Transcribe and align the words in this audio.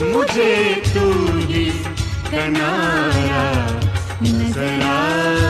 مجھے 0.00 0.54
تو 0.94 1.10
ہی 1.48 1.68
کنارا 2.30 3.44
نظر 4.22 4.80
آئے 4.86 5.47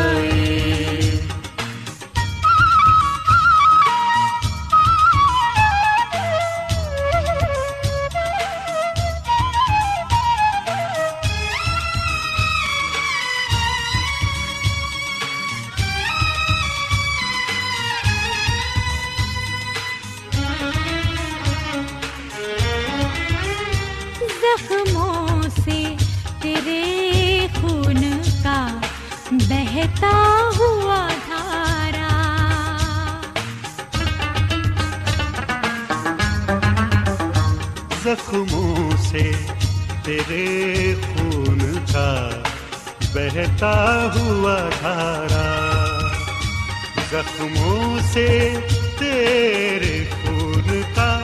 زخموں 47.11 47.99
سے 48.13 48.55
تیرے 48.99 50.05
خون 50.11 50.83
کا 50.95 51.21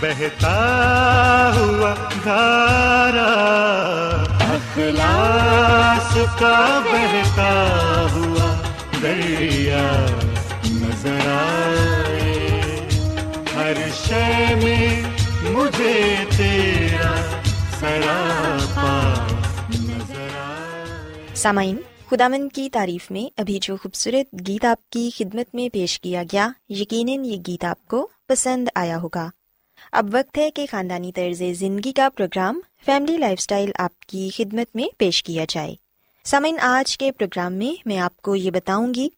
بہتا 0.00 0.54
ہوا 1.56 1.94
دھارا۔ 2.24 3.28
اخلاص 4.54 6.16
کا 6.38 6.80
بہتا 6.84 7.52
ہوا 8.12 8.54
دریا 9.02 10.06
نظر 10.70 11.26
آئے۔ 11.26 12.88
ہر 13.54 13.90
شے 14.06 14.54
میں 14.62 15.02
مجھے 15.42 16.24
تیرا 16.36 17.14
سراپا 17.80 19.26
نظر 19.80 20.38
آئے۔ 20.38 21.34
سامعین 21.34 21.76
خدامند 22.10 22.48
کی 22.52 22.70
تعریف 22.70 23.10
میں 23.10 23.40
ابھی 23.40 23.58
جو 23.62 23.76
خوبصورت 23.76 24.48
گیت 24.48 24.64
آپ 24.64 24.90
کی 24.90 25.10
خدمت 25.16 25.54
میں 25.54 25.68
پیش 25.68 26.00
کیا 26.00 26.22
گیا، 26.22 26.48
یقیناً 26.68 27.24
یہ 27.24 27.36
گیت 27.46 27.64
آپ 27.64 27.88
کو 27.88 28.08
پسند 28.26 28.68
آیا 28.74 29.00
ہوگا۔ 29.00 29.30
اب 29.92 30.08
وقت 30.12 30.38
ہے 30.38 30.50
کہ 30.50 30.66
خاندانی 30.70 31.12
طرز 31.12 31.42
زندگی 31.58 31.92
کا 31.92 32.08
پروگرام 32.16 32.60
فیملی 32.84 33.16
لائف 33.16 33.40
سٹائل 33.40 33.70
آپ 33.78 34.00
کی 34.00 34.28
خدمت 34.36 34.76
میں 34.76 34.88
پیش 34.98 35.22
کیا 35.22 35.44
جائے۔ 35.48 35.74
سامعین، 36.24 36.58
آج 36.60 36.98
کے 36.98 37.12
پروگرام 37.12 37.52
میں 37.52 37.82
میں 37.86 37.98
آپ 37.98 38.16
کو 38.16 38.36
یہ 38.36 38.50
بتاؤں 38.50 38.94
گی 38.94 39.08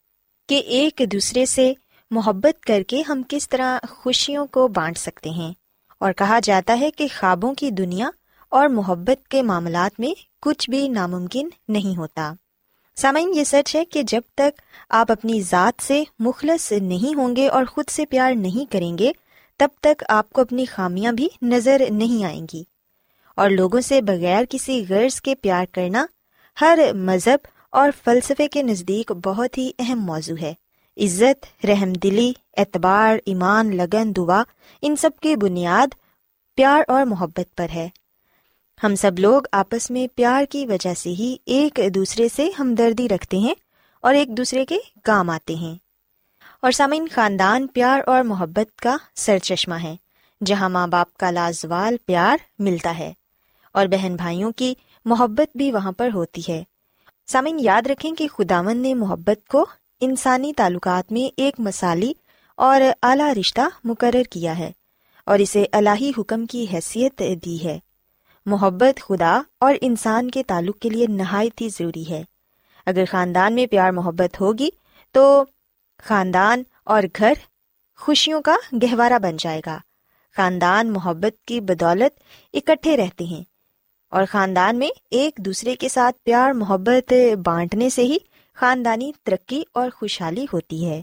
کہ 0.48 0.54
ایک 0.54 1.02
دوسرے 1.12 1.46
سے 1.46 1.72
محبت 2.10 2.64
کر 2.64 2.82
کے 2.82 3.02
ہم 3.08 3.22
کس 3.28 3.48
طرح 3.48 3.78
خوشیوں 3.90 4.46
کو 4.46 4.68
بانٹ 4.68 4.98
سکتے 4.98 5.30
ہیں۔ 5.30 5.52
اور 5.98 6.12
کہا 6.12 6.38
جاتا 6.42 6.78
ہے 6.80 6.90
کہ 6.90 7.06
خوابوں 7.18 7.54
کی 7.54 7.70
دنیا 7.70 8.10
اور 8.48 8.68
محبت 8.68 9.28
کے 9.28 9.42
معاملات 9.42 10.00
میں 10.00 10.10
کچھ 10.42 10.70
بھی 10.70 10.88
ناممکن 10.88 11.48
نہیں 11.68 11.96
ہوتا۔ 11.96 12.32
سامعین، 12.96 13.32
یہ 13.34 13.44
سچ 13.44 13.76
ہے 13.76 13.84
کہ 13.84 14.02
جب 14.02 14.20
تک 14.34 14.60
آپ 14.88 15.12
اپنی 15.12 15.40
ذات 15.40 15.82
سے 15.82 16.04
مخلص 16.18 16.72
نہیں 16.72 17.14
ہوں 17.14 17.36
گے 17.36 17.48
اور 17.48 17.64
خود 17.64 17.84
سے 17.90 18.06
پیار 18.06 18.34
نہیں 18.34 18.72
کریں 18.72 18.98
گے، 18.98 19.12
تب 19.56 19.68
تک 19.80 20.02
آپ 20.08 20.30
کو 20.30 20.40
اپنی 20.40 20.64
خامیاں 20.64 21.12
بھی 21.12 21.28
نظر 21.42 21.82
نہیں 21.90 22.24
آئیں 22.24 22.46
گی۔ 22.52 22.64
اور 23.36 23.50
لوگوں 23.50 23.80
سے 23.80 24.02
بغیر 24.02 24.44
کسی 24.50 24.84
غرض 24.88 25.20
کے 25.20 25.34
پیار 25.34 25.64
کرنا 25.72 26.06
ہر 26.60 26.78
مذہب 26.94 27.46
اور 27.70 27.90
فلسفے 28.04 28.48
کے 28.48 28.62
نزدیک 28.62 29.12
بہت 29.12 29.58
ہی 29.58 29.70
اہم 29.78 30.00
موضوع 30.00 30.36
ہے۔ 30.42 30.54
عزت، 30.96 31.66
رحم 31.66 31.92
دلی، 31.92 32.32
اعتبار، 32.56 33.16
ایمان، 33.26 33.76
لگن، 33.76 34.16
دعا، 34.16 34.42
ان 34.82 34.96
سب 34.96 35.10
کی 35.20 35.36
بنیاد 35.36 35.94
پیار 36.54 36.82
اور 36.88 37.04
محبت 37.04 37.56
پر 37.56 37.66
ہے۔ 37.74 37.88
ہم 38.84 38.94
سب 38.94 39.18
لوگ 39.18 39.42
آپس 39.52 39.90
میں 39.90 40.06
پیار 40.16 40.44
کی 40.50 40.66
وجہ 40.66 40.94
سے 40.94 41.10
ہی 41.10 41.36
ایک 41.46 41.80
دوسرے 41.94 42.28
سے 42.36 42.50
ہمدردی 42.58 43.08
رکھتے 43.08 43.38
ہیں 43.38 43.54
اور 44.00 44.14
ایک 44.14 44.28
دوسرے 44.28 44.66
کے 44.66 44.78
کام 45.04 45.30
آتے 45.30 45.54
ہیں۔ 45.54 45.74
اور 46.62 46.72
سامعین، 46.72 47.06
خاندان 47.12 47.66
پیار 47.66 48.00
اور 48.06 48.22
محبت 48.22 48.78
کا 48.78 48.96
سر 49.14 49.38
چشمہ 49.38 49.74
ہے، 49.74 49.96
جہاں 50.44 50.68
ماں 50.68 50.86
باپ 50.86 51.16
کا 51.16 51.30
لازوال 51.30 51.96
پیار 52.06 52.36
ملتا 52.58 52.98
ہے 52.98 53.12
اور 53.72 53.86
بہن 53.86 54.16
بھائیوں 54.16 54.52
کی 54.52 54.74
محبت 55.04 55.56
بھی 55.56 55.72
وہاں 55.72 55.92
پر 55.92 56.08
ہوتی 56.14 56.40
ہے۔ 56.48 56.64
سامعین، 57.26 57.56
یاد 57.60 57.86
رکھیں 57.86 58.12
کہ 58.12 58.28
خداون 58.28 58.76
نے 58.76 58.94
محبت 58.94 59.48
کو 59.48 59.66
انسانی 60.00 60.52
تعلقات 60.56 61.12
میں 61.12 61.32
ایک 61.36 61.54
مثالی 61.60 62.12
اور 62.56 62.80
اعلیٰ 63.02 63.32
رشتہ 63.34 63.60
مقرر 63.84 64.22
کیا 64.22 64.58
ہے 64.58 64.72
اور 65.26 65.38
اسے 65.38 65.64
الہی 65.72 66.12
حکم 66.18 66.46
کی 66.46 66.66
حیثیت 66.72 67.22
دی 67.44 67.64
ہے۔ 67.64 67.78
محبت، 68.46 69.00
خدا 69.00 69.40
اور 69.60 69.74
انسان 69.80 70.30
کے 70.30 70.42
تعلق 70.42 70.78
کے 70.78 70.88
لیے 70.88 71.06
نہایت 71.06 71.60
ہی 71.60 71.68
ضروری 71.68 72.10
ہے۔ 72.10 72.22
اگر 72.86 73.04
خاندان 73.10 73.54
میں 73.54 73.66
پیار، 73.66 73.90
محبت 73.90 74.40
ہوگی 74.40 74.68
تو 75.12 75.44
خاندان 76.02 76.62
اور 76.84 77.02
گھر 77.18 77.32
خوشیوں 77.98 78.42
کا 78.42 78.56
گہوارہ 78.82 79.18
بن 79.18 79.36
جائے 79.36 79.60
گا۔ 79.66 79.78
خاندان، 80.36 80.92
محبت 80.92 81.46
کی 81.46 81.60
بدولت 81.60 82.22
اکٹھے 82.52 82.96
رہتے 82.96 83.24
ہیں 83.24 83.42
اور 84.10 84.22
خاندان 84.30 84.78
میں 84.78 84.88
ایک 85.10 85.34
دوسرے 85.36 85.76
کے 85.76 85.88
ساتھ 85.88 86.16
پیار، 86.24 86.52
محبت 86.52 87.12
بانٹنے 87.44 87.90
سے 87.90 88.02
ہی 88.02 88.18
خاندانی 88.54 89.12
ترقی 89.22 89.62
اور 89.74 89.90
خوشحالی 89.90 90.46
ہوتی 90.52 90.86
ہے۔ 90.86 91.02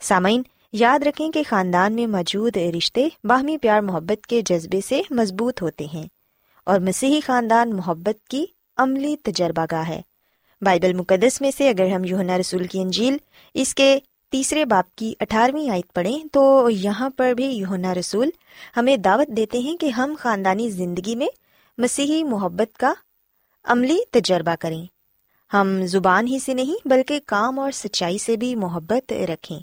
سامعین، 0.00 0.42
یاد 0.72 0.98
رکھیں 0.98 1.30
کہ 1.30 1.42
خاندان 1.48 1.92
میں 1.92 2.06
موجود 2.06 2.56
رشتے 2.56 3.08
باہمی 3.24 3.58
پیار، 3.58 3.80
محبت 3.80 4.26
کے 4.26 4.42
جذبے 4.42 4.80
سے 4.80 5.02
مضبوط 5.10 5.62
ہوتے 5.62 5.86
ہیں۔ 5.94 6.15
اور 6.66 6.80
مسیحی 6.80 7.20
خاندان 7.20 7.76
محبت 7.76 8.28
کی 8.28 8.44
عملی 8.76 9.16
تجربہ 9.16 9.66
گاہ 9.70 9.88
ہے۔ 9.88 10.00
بائبل 10.60 10.92
مقدس 10.92 11.40
میں 11.40 11.50
سے 11.56 11.68
اگر 11.68 11.90
ہم 11.90 12.04
یوہنا 12.04 12.38
رسول 12.38 12.66
کی 12.66 12.80
انجیل 12.80 13.16
اس 13.54 13.74
کے 13.74 13.98
تیسرے 14.30 14.64
باپ 14.64 14.96
کی 14.96 15.14
اٹھارہویں 15.20 15.70
آیت 15.70 15.92
پڑھیں 15.92 16.18
تو 16.32 16.70
یہاں 16.70 17.10
پر 17.16 17.32
بھی 17.32 17.44
یوہنا 17.44 17.94
رسول 17.94 18.30
ہمیں 18.76 18.96
دعوت 18.96 19.28
دیتے 19.28 19.58
ہیں 19.58 19.76
کہ 19.76 19.86
ہم 19.86 20.14
خاندانی 20.18 20.70
زندگی 20.70 21.16
میں 21.16 21.26
مسیحی 21.78 22.24
محبت 22.24 22.78
کا 22.78 22.92
عملی 23.64 23.98
تجربہ 24.10 24.54
کریں۔ 24.60 24.84
ہم 25.52 25.86
زبان 25.86 26.26
ہی 26.26 26.38
سے 26.38 26.54
نہیں 26.54 26.88
بلکہ 26.88 27.20
کام 27.26 27.58
اور 27.58 27.70
سچائی 27.70 28.18
سے 28.18 28.36
بھی 28.36 28.54
محبت 28.54 29.12
رکھیں۔ 29.12 29.60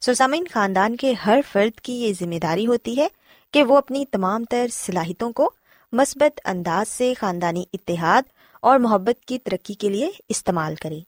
سوسامین 0.00 0.44
خاندان 0.52 0.96
کے 0.96 1.12
ہر 1.12 1.40
فرد 1.52 1.80
کی 1.80 1.92
یہ 1.92 2.12
ذمہ 2.20 2.38
داری 2.42 2.66
ہوتی 2.66 2.96
ہے 2.96 3.08
کہ 3.50 3.62
وہ 3.62 3.76
اپنی 3.76 4.04
تمام 4.10 4.44
تر 4.44 4.66
صلاحیتوں 4.72 5.32
کو 5.32 5.50
مثبت 5.92 6.40
انداز 6.44 6.88
سے 6.88 7.14
خاندانی 7.20 7.64
اتحاد 7.72 8.22
اور 8.62 8.78
محبت 8.78 9.24
کی 9.24 9.38
ترقی 9.38 9.74
کے 9.74 9.88
لیے 9.88 10.10
استعمال 10.28 10.74
کرے 10.74 10.98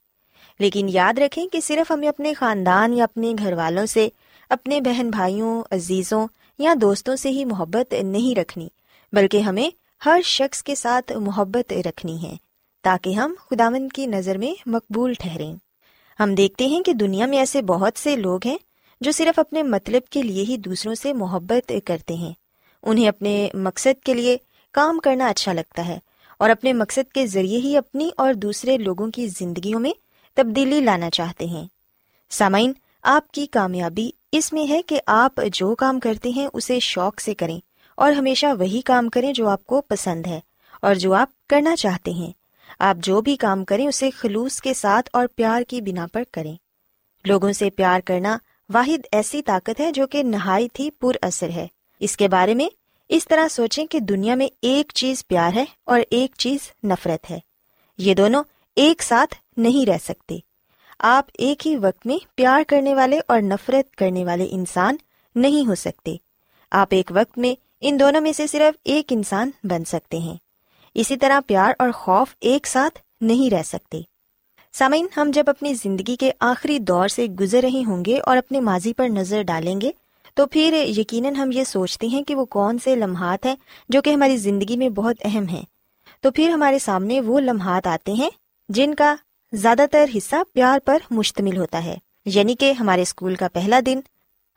لیکن 0.59 0.85
یاد 0.89 1.17
رکھیں 1.17 1.47
کہ 1.47 1.59
صرف 1.59 1.91
ہمیں 1.91 2.07
اپنے 2.07 2.33
خاندان 2.33 2.93
یا 2.93 3.03
اپنے 3.03 3.33
گھر 3.39 3.53
والوں 3.53 3.85
سے، 3.85 4.09
اپنے 4.49 4.81
بہن 4.81 5.09
بھائیوں، 5.09 5.63
عزیزوں 5.71 6.27
یا 6.59 6.73
دوستوں 6.81 7.15
سے 7.15 7.29
ہی 7.29 7.45
محبت 7.45 7.93
نہیں 7.93 8.39
رکھنی، 8.39 8.67
بلکہ 9.13 9.37
ہمیں 9.37 9.69
ہر 10.05 10.21
شخص 10.25 10.63
کے 10.63 10.75
ساتھ 10.75 11.11
محبت 11.11 11.73
رکھنی 11.85 12.23
ہے 12.23 12.35
تاکہ 12.81 13.13
ہم 13.13 13.33
خداوند 13.49 13.91
کی 13.91 14.05
نظر 14.05 14.37
میں 14.37 14.53
مقبول 14.65 15.13
ٹھہریں۔ 15.13 15.55
ہم 16.19 16.35
دیکھتے 16.35 16.67
ہیں 16.67 16.83
کہ 16.83 16.93
دنیا 16.93 17.25
میں 17.25 17.37
ایسے 17.37 17.61
بہت 17.61 17.99
سے 17.99 18.15
لوگ 18.15 18.39
ہیں 18.45 18.57
جو 19.01 19.11
صرف 19.11 19.39
اپنے 19.39 19.63
مطلب 19.63 20.01
کے 20.09 20.21
لیے 20.21 20.43
ہی 20.43 20.57
دوسروں 20.57 20.95
سے 20.95 21.13
محبت 21.13 21.71
کرتے 21.85 22.13
ہیں۔ 22.13 22.33
انہیں 22.83 23.07
اپنے 23.07 23.49
مقصد 23.53 24.03
کے 24.03 24.13
لیے 24.13 24.37
کام 24.73 24.99
کرنا 24.99 25.27
اچھا 25.27 25.53
لگتا 25.53 25.87
ہے 25.87 25.99
اور 26.37 26.49
اپنے 26.49 26.73
مقصد 26.73 27.13
کے 27.13 27.27
ذریعے 27.27 27.57
ہی 27.57 27.77
اپنی 27.77 28.09
اور 28.17 28.33
دوسرے 28.33 28.77
لوگوں 28.77 29.11
کی 29.11 29.27
زندگیوں 29.27 29.79
میں 29.79 29.91
تبدیلی 30.33 30.79
لانا 30.79 31.09
چاہتے 31.09 31.45
ہیں۔ 31.45 31.67
سامعین، 32.29 32.73
آپ 33.03 33.31
کی 33.31 33.45
کامیابی 33.45 34.09
اس 34.31 34.53
میں 34.53 34.69
ہے 34.69 34.81
کہ 34.81 35.01
آپ 35.07 35.41
جو 35.53 35.75
کام 35.75 35.99
کرتے 35.99 36.29
ہیں 36.29 36.47
اسے 36.53 36.79
شوق 36.79 37.21
سے 37.21 37.33
کریں 37.33 37.59
اور 37.95 38.11
ہمیشہ 38.11 38.45
وہی 38.59 38.81
کام 38.81 39.09
کریں 39.09 39.33
جو 39.33 39.47
آپ 39.47 39.65
کو 39.65 39.81
پسند 39.81 40.27
ہے 40.27 40.39
اور 40.81 40.95
جو 40.95 41.13
آپ 41.13 41.47
کرنا 41.47 41.75
چاہتے 41.75 42.11
ہیں۔ 42.11 42.31
آپ 42.79 42.97
جو 42.97 43.21
بھی 43.21 43.35
کام 43.35 43.65
کریں 43.65 43.87
اسے 43.87 44.09
خلوص 44.09 44.61
کے 44.61 44.73
ساتھ 44.73 45.09
اور 45.13 45.27
پیار 45.35 45.61
کی 45.67 45.81
بنا 45.81 46.07
پر 46.13 46.23
کریں۔ 46.31 46.55
لوگوں 47.25 47.53
سے 47.53 47.69
پیار 47.69 47.99
کرنا 47.99 48.37
واحد 48.73 49.05
ایسی 49.11 49.41
طاقت 49.41 49.79
ہے 49.79 49.91
جو 49.91 50.07
کہ 50.07 50.23
نہایت 50.23 50.79
ہی 50.79 50.89
پر 50.91 51.11
اثر 51.21 51.49
ہے۔ 51.49 51.67
اس 51.99 52.17
کے 52.17 52.27
بارے 52.27 52.53
میں 52.53 52.82
اس 53.15 53.27
طرح 53.27 53.47
سوچیں 53.47 53.85
کہ 53.85 53.99
دنیا 53.99 54.35
میں 54.35 54.47
ایک 54.61 54.91
چیز 54.95 55.27
پیار 55.27 55.53
ہے 55.55 55.65
اور 55.83 56.01
ایک 56.09 56.31
چیز 56.37 56.59
نفرت 56.83 57.31
ہے۔ 57.31 57.39
یہ 57.97 58.13
دونوں 58.13 58.43
ایک 58.75 59.03
ساتھ 59.03 59.35
نہیں 59.57 59.89
رہ 59.89 59.97
سکتے۔ 60.03 60.37
آپ 60.99 61.25
ایک 61.37 61.67
ہی 61.67 61.75
وقت 61.75 62.07
میں 62.07 62.17
پیار 62.35 62.61
کرنے 62.67 62.95
والے 62.95 63.19
اور 63.27 63.41
نفرت 63.41 63.95
کرنے 63.95 64.25
والے 64.25 64.47
انسان 64.51 64.95
نہیں 65.35 65.67
ہو 65.67 65.75
سکتے۔ 65.75 66.15
آپ 66.71 66.87
ایک 66.91 67.11
وقت 67.15 67.37
میں 67.37 67.61
ان 67.81 67.99
دونوں 67.99 68.21
میں 68.21 68.31
سے 68.31 68.47
صرف 68.47 68.79
ایک 68.83 69.05
انسان 69.09 69.51
بن 69.63 69.85
سکتے 69.85 70.17
ہیں۔ 70.17 70.37
اسی 70.93 71.17
طرح 71.17 71.39
پیار 71.47 71.71
اور 71.79 71.89
خوف 71.91 72.35
ایک 72.41 72.67
ساتھ 72.67 72.99
نہیں 73.21 73.53
رہ 73.53 73.63
سکتے۔ 73.63 74.01
سامعین، 74.73 75.07
ہم 75.17 75.31
جب 75.33 75.43
اپنی 75.47 75.73
زندگی 75.73 76.15
کے 76.15 76.31
آخری 76.39 76.79
دور 76.79 77.07
سے 77.07 77.25
گزر 77.25 77.61
رہے 77.61 77.83
ہوں 77.87 78.05
گے 78.05 78.19
اور 78.19 78.37
اپنے 78.37 78.59
ماضی 78.59 78.93
پر 78.93 79.07
نظر 79.09 79.41
ڈالیں 79.41 79.81
گے 79.81 79.91
تو 80.33 80.45
پھر 80.45 80.85
یقیناً 80.97 81.35
ہم 81.35 81.51
یہ 81.51 81.63
سوچتے 81.63 82.07
ہیں 82.07 82.23
کہ 82.23 82.35
وہ 82.35 82.45
کون 82.45 82.77
سے 82.83 82.95
لمحات 82.95 83.45
ہیں 83.45 83.55
جو 83.89 84.01
کہ 84.01 84.09
ہماری 84.13 84.37
زندگی 84.37 84.77
میں 84.77 84.89
بہت 84.89 85.15
اہم 85.23 85.47
ہیں۔ 85.47 85.63
تو 86.21 86.31
پھر 86.31 86.49
ہمارے 86.49 86.79
سامنے 86.79 87.21
وہ 87.21 87.39
لمحات 87.39 87.87
آتے 87.87 88.13
ہیں 88.13 88.29
جن 88.69 88.95
کا 88.95 89.15
زیادہ 89.53 89.85
تر 89.91 90.05
حصہ 90.17 90.35
پیار 90.53 90.79
پر 90.85 90.97
مشتمل 91.11 91.57
ہوتا 91.57 91.83
ہے۔ 91.83 91.95
یعنی 92.25 92.55
کہ 92.55 92.71
ہمارے 92.71 93.01
اسکول 93.01 93.35
کا 93.35 93.47
پہلا 93.47 93.79
دن، 93.85 93.99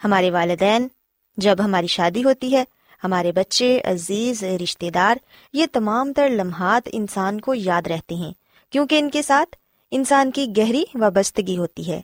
ہمارے 0.04 0.30
والدین، 0.30 0.88
جب 1.37 1.56
ہماری 1.64 1.87
شادی 1.87 2.25
ہوتی 2.25 2.56
ہے، 2.56 2.64
ہمارے 3.04 3.33
بچے، 3.33 3.80
عزیز 3.85 4.45
رشتے 4.45 4.90
دار، 4.90 5.16
یہ 5.52 5.66
تمام 5.73 6.12
تر 6.12 6.28
لمحات 6.28 6.88
انسان 6.92 7.40
کو 7.40 7.54
یاد 7.54 7.87
رہتے 7.87 8.14
ہیں۔ 8.14 8.33
کیونکہ 8.71 8.99
ان 8.99 9.11
کے 9.11 9.23
ساتھ 9.23 9.56
انسان 9.90 10.30
کی 10.30 10.47
گہری 10.59 10.85
وابستگی 10.95 11.56
ہوتی 11.56 11.92
ہے۔ 11.92 12.00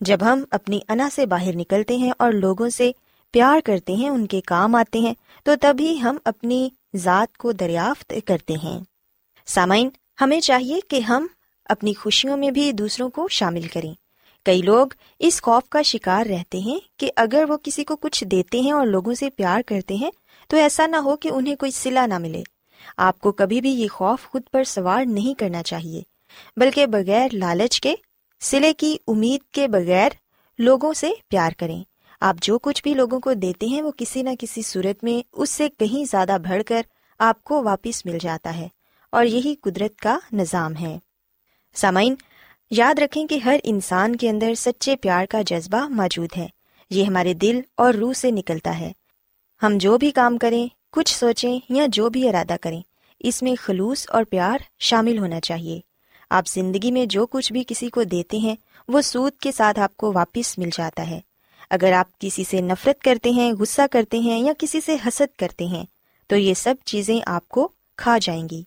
جب 0.00 0.18
ہم 0.22 0.44
اپنی 0.50 0.80
انا 0.88 1.08
سے 1.14 1.26
باہر 1.26 1.56
نکلتے 1.56 1.96
ہیں 1.96 2.12
اور 2.18 2.32
لوگوں 2.32 2.68
سے 2.68 2.92
پیار 3.34 3.58
کرتے 3.64 3.92
ہیں، 3.92 4.08
ان 4.08 4.26
کے 4.26 4.40
کام 4.40 4.74
آتے 4.74 4.98
ہیں، 4.98 5.14
تو 5.44 5.52
تبھی 5.60 6.02
ہم 6.02 6.16
اپنی 6.24 6.68
ذات 6.96 7.36
کو 7.36 7.52
دریافت 7.52 8.14
کرتے 8.26 8.54
ہیں۔ 8.62 8.80
سامعین، 9.46 9.88
ہمیں 10.20 10.40
چاہیے 10.40 10.80
کہ 10.88 11.00
ہم 11.00 11.26
اپنی 11.64 11.94
خوشیوں 11.94 12.36
میں 12.36 12.50
بھی 12.50 12.72
دوسروں 12.72 13.08
کو 13.08 13.28
شامل 13.28 13.62
کریں۔ 13.62 13.94
کئی 14.44 14.62
لوگ 14.62 14.86
اس 15.18 15.42
خوف 15.42 15.68
کا 15.68 15.82
شکار 15.82 16.26
رہتے 16.26 16.58
ہیں 16.58 16.78
کہ 16.96 17.10
اگر 17.16 17.44
وہ 17.48 17.56
کسی 17.62 17.84
کو 17.84 17.96
کچھ 17.96 18.24
دیتے 18.24 18.60
ہیں 18.60 18.72
اور 18.72 18.86
لوگوں 18.86 19.14
سے 19.14 19.30
پیار 19.30 19.60
کرتے 19.66 19.94
ہیں، 19.94 20.10
تو 20.48 20.56
ایسا 20.56 20.86
نہ 20.86 20.96
ہو 20.96 21.16
کہ 21.16 21.28
انہیں 21.28 21.56
کوئی 21.56 21.70
سلا 21.70 22.06
نہ 22.06 22.18
ملے۔ 22.18 22.42
آپ 22.96 23.20
کو 23.20 23.32
کبھی 23.32 23.60
بھی 23.60 23.70
یہ 23.70 23.88
خوف 23.88 24.26
خود 24.26 24.42
پر 24.52 24.64
سوار 24.64 25.04
نہیں 25.04 25.38
کرنا 25.38 25.62
چاہیے، 25.62 26.02
بلکہ 26.56 26.86
بغیر 26.86 27.28
لالچ 27.32 27.80
کے 27.80 27.94
سلے 28.40 28.72
کی 28.72 28.96
امید 29.08 29.40
کے 29.52 29.68
بغیر 29.68 30.08
لوگوں 30.58 30.92
سے 30.92 31.10
پیار 31.28 31.50
کریں۔ 31.58 31.84
آپ 32.20 32.36
جو 32.42 32.58
کچھ 32.58 32.82
بھی 32.82 32.94
لوگوں 32.94 33.20
کو 33.20 33.32
دیتے 33.32 33.66
ہیں 33.66 33.82
وہ 33.82 33.90
کسی 33.96 34.22
نہ 34.22 34.30
کسی 34.38 34.62
صورت 34.62 35.04
میں 35.04 35.28
اس 35.32 35.50
سے 35.50 35.68
کہیں 35.78 36.10
زیادہ 36.10 36.36
بڑھ 36.48 36.62
کر 36.66 36.82
آپ 37.18 37.44
کو 37.44 37.62
واپس 37.62 38.06
مل 38.06 38.18
جاتا 38.18 38.56
ہے 38.56 38.68
اور 39.10 39.24
یہی 39.24 39.54
قدرت 39.54 40.00
کا 40.00 40.18
نظام 40.32 40.76
ہے۔ 40.76 40.98
سامعین، 41.74 42.14
یاد 42.70 42.98
رکھیں 42.98 43.26
کہ 43.26 43.38
ہر 43.38 43.60
انسان 43.64 44.16
کے 44.16 44.30
اندر 44.30 44.54
سچے 44.54 44.96
پیار 44.96 45.26
کا 45.26 45.42
جذبہ 45.46 45.88
موجود 45.88 46.28
ہے۔ 46.36 46.46
یہ 46.90 47.04
ہمارے 47.04 47.34
دل 47.34 47.60
اور 47.76 47.94
روح 47.94 48.12
سے 48.12 48.30
نکلتا 48.30 48.78
ہے۔ 48.78 48.92
ہم 49.62 49.78
جو 49.78 49.98
بھی 49.98 50.10
کام 50.10 50.38
کریں، 50.38 50.68
کچھ 50.92 51.18
سوچیں 51.18 51.58
یا 51.68 51.86
جو 51.88 52.08
بھی 52.08 52.28
ارادہ 52.28 52.56
کریں، 52.60 52.82
اس 53.20 53.42
میں 53.42 53.54
خلوص 53.58 54.06
اور 54.08 54.24
پیار 54.24 54.58
شامل 54.78 55.18
ہونا 55.18 55.40
چاہیے۔ 55.40 55.80
آپ 56.30 56.48
زندگی 56.48 56.90
میں 56.90 57.06
جو 57.06 57.26
کچھ 57.26 57.52
بھی 57.52 57.64
کسی 57.66 57.88
کو 57.88 58.02
دیتے 58.02 58.38
ہیں، 58.38 58.56
وہ 58.88 59.00
سود 59.00 59.32
کے 59.32 59.52
ساتھ 59.52 59.80
آپ 59.80 59.96
کو 59.96 60.12
واپس 60.12 60.58
مل 60.58 60.68
جاتا 60.72 61.10
ہے۔ 61.10 61.20
اگر 61.70 61.92
آپ 61.92 62.20
کسی 62.20 62.44
سے 62.44 62.60
نفرت 62.60 63.02
کرتے 63.02 63.30
ہیں، 63.30 63.52
غصہ 63.52 63.82
کرتے 63.90 64.18
ہیں 64.18 64.38
یا 64.38 64.52
کسی 64.58 64.80
سے 64.80 64.96
حسد 65.06 65.38
کرتے 65.38 65.64
ہیں، 65.64 65.84
تو 66.26 66.36
یہ 66.36 66.54
سب 66.54 66.74
چیزیں 66.84 67.20
آپ 67.26 67.48
کو 67.48 67.68
کھا 67.96 68.18
جائیں 68.18 68.48
گی۔ 68.50 68.62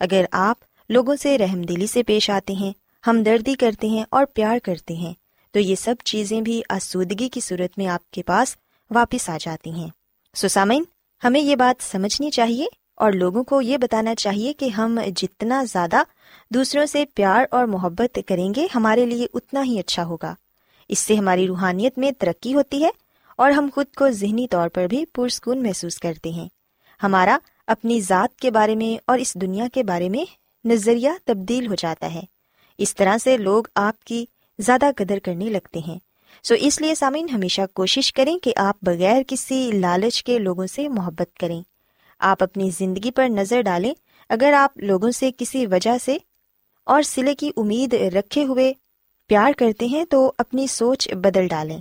اگر 0.00 0.24
آپ 0.32 0.56
لوگوں 0.88 1.16
سے 1.16 1.38
رحم 1.38 1.62
دلی 1.62 1.86
سے 1.86 2.02
پیش 2.02 2.30
آتے 2.30 2.52
ہیں، 2.52 2.72
ہمدردی 3.06 3.54
کرتے 3.54 3.88
ہیں 3.88 4.04
اور 4.10 4.24
پیار 4.34 4.58
کرتے 4.64 4.94
ہیں، 4.94 5.14
تو 5.50 5.60
یہ 5.60 5.74
سب 5.74 5.94
چیزیں 6.04 6.40
بھی 6.40 6.62
آسودگی 6.68 7.28
کی 7.28 7.40
صورت 7.40 7.78
میں 7.78 7.86
آپ 7.86 8.10
کے 8.10 8.22
پاس 8.22 8.56
واپس 8.90 9.30
آ 9.30 9.36
جاتی 9.40 9.70
ہیں۔ 9.70 9.88
سسامین 10.34 10.84
ہمیں 11.24 11.40
یہ 11.40 11.56
بات 11.56 11.82
سمجھنی 11.82 12.30
چاہیے 12.30 12.66
اور 12.94 13.12
لوگوں 13.12 13.44
کو 13.44 13.60
یہ 13.60 13.76
بتانا 13.76 14.14
چاہیے 14.14 14.52
کہ 14.52 14.68
ہم 14.68 14.98
جتنا 15.16 15.64
زیادہ 15.64 16.02
دوسروں 16.50 16.86
سے 16.86 17.04
پیار 17.14 17.44
اور 17.50 17.64
محبت 17.64 18.18
کریں 18.28 18.54
گے، 18.54 18.66
ہمارے 18.74 19.06
لیے 19.06 19.26
اتنا 19.34 19.64
ہی 19.64 19.78
اچھا 19.78 20.04
ہوگا۔ 20.04 20.34
اس 20.92 20.98
سے 20.98 21.14
ہماری 21.14 21.46
روحانیت 21.46 21.98
میں 21.98 22.10
ترقی 22.18 22.54
ہوتی 22.54 22.84
ہے 22.84 22.90
اور 23.36 23.50
ہم 23.50 23.68
خود 23.74 23.86
کو 23.96 24.10
ذہنی 24.10 24.48
طور 24.48 24.68
پر 24.68 24.86
بھی 24.86 25.04
پرسکون 25.04 25.62
محسوس 25.62 25.98
کرتے 25.98 26.30
ہیں۔ 26.30 26.48
ہمارا 27.02 27.38
اپنی 27.66 28.00
ذات 28.00 28.40
کے 28.40 28.50
بارے 28.50 28.74
میں 28.74 29.02
اور 29.06 29.18
اس 29.18 29.34
دنیا 29.34 29.64
کے 29.74 29.82
بارے 29.82 30.08
میں 30.08 30.24
نظریہ 30.64 31.10
تبدیل 31.24 31.66
ہو 31.66 31.74
جاتا 31.74 32.14
ہے۔ 32.14 32.20
اس 32.78 32.94
طرح 32.94 33.18
سے 33.18 33.36
لوگ 33.36 33.64
آپ 33.74 34.04
کی 34.04 34.26
زیادہ 34.58 34.90
قدر 34.96 35.18
کرنے 35.18 35.44
لگتے 35.44 35.80
ہیں۔ 35.88 35.98
سو 36.42 36.54
اس 36.58 36.80
لیے 36.80 36.94
سامعین 36.94 37.28
ہمیشہ 37.28 37.62
کوشش 37.74 38.12
کریں 38.12 38.38
کہ 38.38 38.52
آپ 38.56 38.76
بغیر 38.82 39.22
کسی 39.28 39.70
لالچ 39.74 40.24
کے 40.24 40.38
لوگوں 40.38 40.66
سے 40.66 40.88
محبت 40.88 41.38
کریں۔ 41.40 41.62
آپ 42.18 42.42
اپنی 42.42 42.70
زندگی 42.78 43.10
پر 43.10 43.28
نظر 43.28 43.62
ڈالیں۔ 43.62 43.94
اگر 44.28 44.52
آپ 44.52 44.78
لوگوں 44.78 45.10
سے 45.10 45.30
کسی 45.38 45.66
وجہ 45.66 45.98
سے 46.04 46.18
اور 46.84 47.02
سلے 47.02 47.34
کی 47.34 47.50
امید 47.56 47.94
رکھے 47.94 48.44
ہوئے 48.44 48.72
پیار 49.28 49.52
کرتے 49.58 49.86
ہیں 49.86 50.04
تو 50.04 50.32
اپنی 50.38 50.66
سوچ 50.66 51.08
بدل 51.14 51.48
ڈالیں۔ 51.48 51.80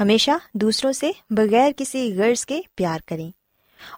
ہمیشہ 0.00 0.30
دوسروں 0.54 0.92
سے 0.92 1.10
بغیر 1.30 1.72
کسی 1.76 2.14
غرض 2.16 2.44
کے 2.46 2.60
پیار 2.74 2.98
کریں۔ 3.06 3.30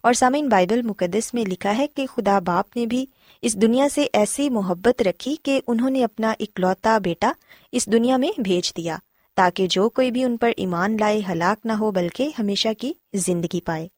اور 0.02 0.12
سامعین، 0.12 0.48
بائبل 0.48 0.82
مقدس 0.82 1.34
میں 1.34 1.44
لکھا 1.44 1.78
ہے 1.78 1.86
کہ 1.86 2.06
خدا 2.06 2.38
باپ 2.38 2.76
نے 2.76 2.86
بھی 2.86 3.06
اس 3.42 3.54
دنیا 3.54 3.88
سے 3.94 4.06
ایسی 4.12 4.50
محبت 4.50 5.02
رکھی 5.02 5.36
کہ 5.42 5.60
انہوں 5.66 5.90
نے 5.90 6.04
اپنا 6.04 6.34
اکلوتا 6.40 6.98
بیٹا 6.98 7.32
اس 7.72 7.86
دنیا 7.86 8.16
میں 8.16 8.40
بھیج 8.40 8.76
دیا 8.76 8.96
تاکہ 9.34 9.66
جو 9.66 9.88
کوئی 9.88 10.10
بھی 10.10 10.24
ان 10.24 10.36
پر 10.36 10.50
ایمان 10.56 10.96
لائے، 11.00 11.20
ہلاک 11.28 11.66
نہ 11.66 11.72
ہو، 11.72 11.90
بلکہ 11.90 12.28
ہمیشہ 12.38 12.68
کی 12.78 12.92
زندگی 13.14 13.60
پائے۔ 13.60 13.88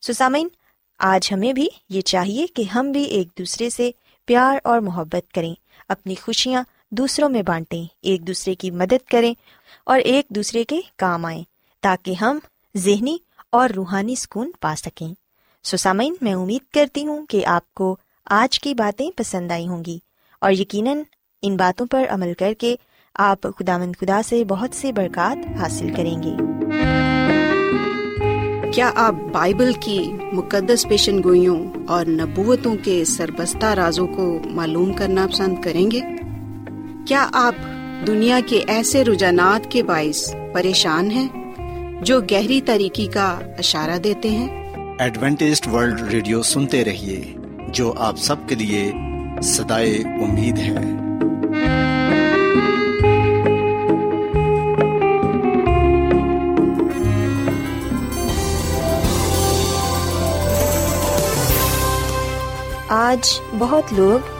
سسامین 0.00 0.48
آج 0.98 1.32
ہمیں 1.32 1.52
بھی 1.52 1.68
یہ 1.88 2.00
چاہیے 2.00 2.46
کہ 2.46 2.62
ہم 2.62 2.92
بھی 2.92 3.04
ایک 3.04 3.28
دوسرے 3.38 3.70
سے 3.70 3.90
پیار 4.26 4.58
اور 4.64 4.78
محبت 4.78 5.32
کریں، 5.32 5.54
اپنی 5.88 6.14
خوشیاں 6.14 6.62
دوسروں 6.92 7.28
میں 7.28 7.42
بانٹیں، 7.42 7.84
ایک 8.02 8.26
دوسرے 8.26 8.54
کی 8.54 8.70
مدد 8.70 9.08
کریں 9.10 9.34
اور 9.84 9.98
ایک 9.98 10.28
دوسرے 10.28 10.64
کے 10.64 10.80
کام 10.96 11.24
آئیں 11.24 11.42
تاکہ 11.80 12.14
ہم 12.20 12.38
ذہنی 12.76 13.18
اور 13.52 13.70
روحانی 13.70 14.14
سکون 14.14 14.50
پا 14.60 14.74
سکیں۔ 14.76 15.14
سسامین 15.64 16.14
میں 16.20 16.34
امید 16.34 16.72
کرتی 16.74 17.06
ہوں 17.06 17.26
کہ 17.26 17.46
آپ 17.46 17.74
کو 17.74 17.96
آج 18.24 18.60
کی 18.60 18.74
باتیں 18.74 19.10
پسند 19.16 19.52
آئی 19.52 19.68
ہوں 19.68 19.84
گی 19.84 19.98
اور 20.40 20.52
یقیناً 20.52 20.98
ان 21.42 21.56
باتوں 21.56 21.86
پر 21.86 22.04
عمل 22.08 22.32
کر 22.38 22.52
کے 22.58 22.76
آپ 23.14 23.42
خدا 23.42 23.78
مند 23.78 23.92
خدا 24.00 24.20
سے 24.24 24.44
بہت 24.44 24.76
سے 24.76 24.92
برکات 24.92 25.60
حاصل 25.60 25.94
کریں 25.96 26.22
گے۔ 26.22 26.32
کیا 28.70 28.90
آپ 28.94 29.14
بائبل 29.32 29.72
کی 29.80 30.12
مقدس 30.32 30.88
پیشن 30.88 31.22
گوئیوں 31.22 31.66
اور 31.88 32.06
نبوتوں 32.06 32.74
کے 32.82 33.04
سربستہ 33.04 33.66
رازوں 33.66 34.06
کو 34.06 34.38
معلوم 34.44 34.92
کرنا 34.92 35.26
پسند 35.32 35.62
کریں 35.62 35.90
گے؟ 35.90 36.00
کیا 37.06 37.28
آپ 37.32 37.54
دنیا 38.06 38.40
کے 38.46 38.64
ایسے 38.66 39.04
رجحانات 39.04 39.70
کے 39.70 39.82
باعث 39.82 40.34
پریشان 40.52 41.10
ہیں 41.10 41.28
جو 42.02 42.20
گہری 42.20 42.60
طریقے 42.60 43.06
کا 43.06 43.38
اشارہ 43.58 43.98
دیتے 43.98 44.28
ہیں؟ 44.30 44.72
ایڈوینٹیسٹ 44.98 45.68
ورلڈ 45.68 46.02
ریڈیو 46.02 46.42
سنتے 46.42 46.84
رہیے 46.84 47.34
جو 47.68 47.94
آپ 47.98 48.18
سب 48.18 48.36
کے 48.46 48.54
لیے 48.54 48.92
صدائے 49.42 49.94
امید 49.96 50.58
ہے۔ 50.58 50.76
آج 62.88 63.40
بہت 63.58 63.84
لوگ 63.92 64.39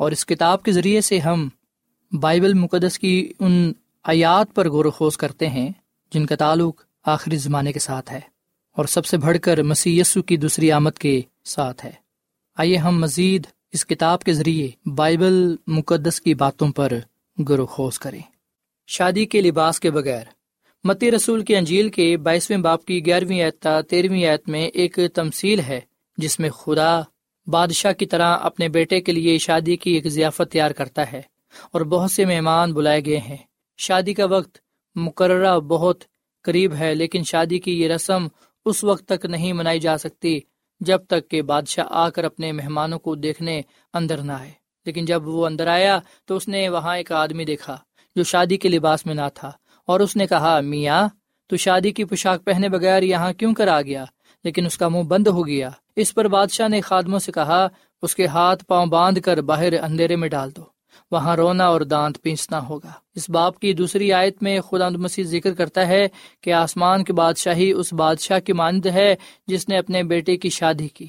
اور 0.00 0.12
اس 0.12 0.24
کتاب 0.26 0.62
کے 0.62 0.72
ذریعے 0.72 1.00
سے 1.00 1.18
ہم 1.18 1.48
بائبل 2.12 2.54
مقدس 2.54 2.98
کی 2.98 3.32
ان 3.40 3.72
آیات 4.04 4.54
پر 4.54 4.68
غور 4.70 4.84
و 4.84 4.90
خوض 4.90 5.16
کرتے 5.16 5.48
ہیں، 5.48 5.68
جن 6.12 6.26
کا 6.26 6.36
تعلق 6.36 6.80
آخری 7.04 7.36
زمانے 7.36 7.72
کے 7.72 7.78
ساتھ 7.78 8.12
ہے، 8.12 8.20
اور 8.76 8.84
سب 8.84 9.06
سے 9.06 9.16
بڑھ 9.16 9.38
کر 9.42 9.62
مسی 9.62 10.00
کی 10.26 10.36
دوسری 10.36 10.72
آمد 10.72 10.98
کے 10.98 11.20
ساتھ 11.44 11.84
ہے۔ 11.86 11.92
آئیے 12.56 12.76
ہم 12.76 13.00
مزید 13.00 13.46
اس 13.72 13.86
کتاب 13.86 14.22
کے 14.22 14.32
ذریعے 14.32 14.68
بائبل 14.94 15.56
مقدس 15.66 16.20
کی 16.20 16.34
باتوں 16.34 16.68
پر 16.72 16.92
غور 17.38 17.58
و 17.58 17.66
خوض 17.66 17.98
کریں۔ 17.98 18.20
شادی 18.88 19.26
کے 19.26 19.40
لباس 19.40 19.80
کے 19.80 19.90
بغیر، 19.90 20.24
متی 20.84 21.10
رسول 21.10 21.44
کی 21.44 21.56
انجیل 21.56 21.88
کے 21.88 22.16
بائیسویں 22.16 22.58
باپ 22.58 22.84
کی 22.84 23.04
گیارہویں 23.06 23.42
اعتا 23.42 23.80
تیرہویں 23.80 24.24
ایت 24.24 24.48
میں 24.48 24.66
ایک 24.68 24.98
تمثیل 25.14 25.60
ہے، 25.60 25.80
جس 26.18 26.38
میں 26.40 26.50
خدا 26.50 27.00
بادشاہ 27.50 27.92
کی 27.92 28.06
طرح 28.06 28.36
اپنے 28.40 28.68
بیٹے 28.68 29.00
کے 29.00 29.12
لیے 29.12 29.38
شادی 29.38 29.76
کی 29.76 29.90
ایک 29.90 30.08
ضیافت 30.08 30.52
تیار 30.52 30.70
کرتا 30.70 31.12
ہے 31.12 31.22
اور 31.72 31.80
بہت 31.80 32.10
سے 32.10 32.24
مہمان 32.24 32.72
بلائے 32.72 33.04
گئے 33.04 33.18
ہیں۔ 33.18 33.36
شادی 33.78 34.14
کا 34.14 34.24
وقت 34.24 34.58
مقررہ 34.96 35.58
بہت 35.58 36.04
قریب 36.42 36.74
ہے، 36.74 36.94
لیکن 36.94 37.22
شادی 37.22 37.58
کی 37.58 37.82
یہ 37.82 37.88
رسم 37.88 38.26
اس 38.64 38.84
وقت 38.84 39.04
تک 39.08 39.24
نہیں 39.24 39.52
منائی 39.52 39.80
جا 39.80 39.98
سکتی 39.98 40.40
جب 40.80 40.98
تک 41.06 41.30
کہ 41.30 41.42
بادشاہ 41.42 41.84
آ 41.90 42.08
کر 42.08 42.24
اپنے 42.24 42.52
مہمانوں 42.52 42.98
کو 42.98 43.14
دیکھنے 43.14 43.62
اندر 43.94 44.18
نہ 44.18 44.32
آئے۔ 44.32 44.50
لیکن 44.86 45.04
جب 45.04 45.28
وہ 45.28 45.46
اندر 45.46 45.66
آیا 45.66 45.98
تو 46.24 46.36
اس 46.36 46.48
نے 46.48 46.68
وہاں 46.68 46.96
ایک 46.96 47.12
آدمی 47.12 47.44
دیکھا 47.44 47.76
جو 48.16 48.22
شادی 48.22 48.56
کے 48.56 48.68
لباس 48.68 49.06
میں 49.06 49.14
نہ 49.14 49.28
تھا 49.34 49.52
اور 49.86 50.00
اس 50.00 50.16
نے 50.16 50.26
کہا، 50.26 50.60
میاں، 50.60 51.08
تو 51.46 51.56
شادی 51.56 51.90
کی 51.90 52.04
پوشاک 52.04 52.44
پہنے 52.44 52.68
بغیر 52.68 53.02
یہاں 53.02 53.32
کیوں 53.32 53.54
کر 53.54 53.68
آ 53.68 53.82
گیا؟ 53.82 54.04
لیکن 54.44 54.66
اس 54.66 54.78
کا 54.78 54.88
منہ 54.88 55.02
بند 55.02 55.26
ہو 55.26 55.46
گیا۔ 55.46 55.70
اس 55.96 56.14
پر 56.14 56.28
بادشاہ 56.28 56.68
نے 56.68 56.80
خادموں 56.80 57.18
سے 57.18 57.32
کہا، 57.32 57.68
اس 58.02 58.14
کے 58.14 58.26
ہاتھ 58.26 58.64
پاؤں 58.64 58.86
باندھ 58.86 59.20
کر 59.20 59.42
باہر 59.42 59.72
اندھیرے 59.72 60.16
میں 60.16 60.28
ڈال 60.28 60.50
دو، 60.56 60.62
وہاں 61.10 61.36
رونا 61.36 61.66
اور 61.66 61.80
دانت 61.80 62.22
پیسنا 62.22 62.68
ہوگا۔ 62.68 62.92
اس 63.14 63.30
باپ 63.30 63.58
کی 63.58 63.72
دوسری 63.72 64.12
آیت 64.12 64.42
میں 64.42 64.60
خدا 64.60 64.88
مسیح 64.88 65.24
ذکر 65.24 65.54
کرتا 65.54 65.88
ہے 65.88 66.08
کہ 66.40 66.52
آسمان 66.52 67.04
کی 67.04 67.12
بادشاہی 67.12 67.72
اس 67.72 67.92
بادشاہ 67.92 68.38
کی 68.38 68.52
مانند 68.52 68.86
ہے 68.86 69.14
جس 69.46 69.68
نے 69.68 69.78
اپنے 69.78 70.02
بیٹے 70.02 70.36
کی 70.36 70.48
شادی 70.48 70.88
کی۔ 70.88 71.06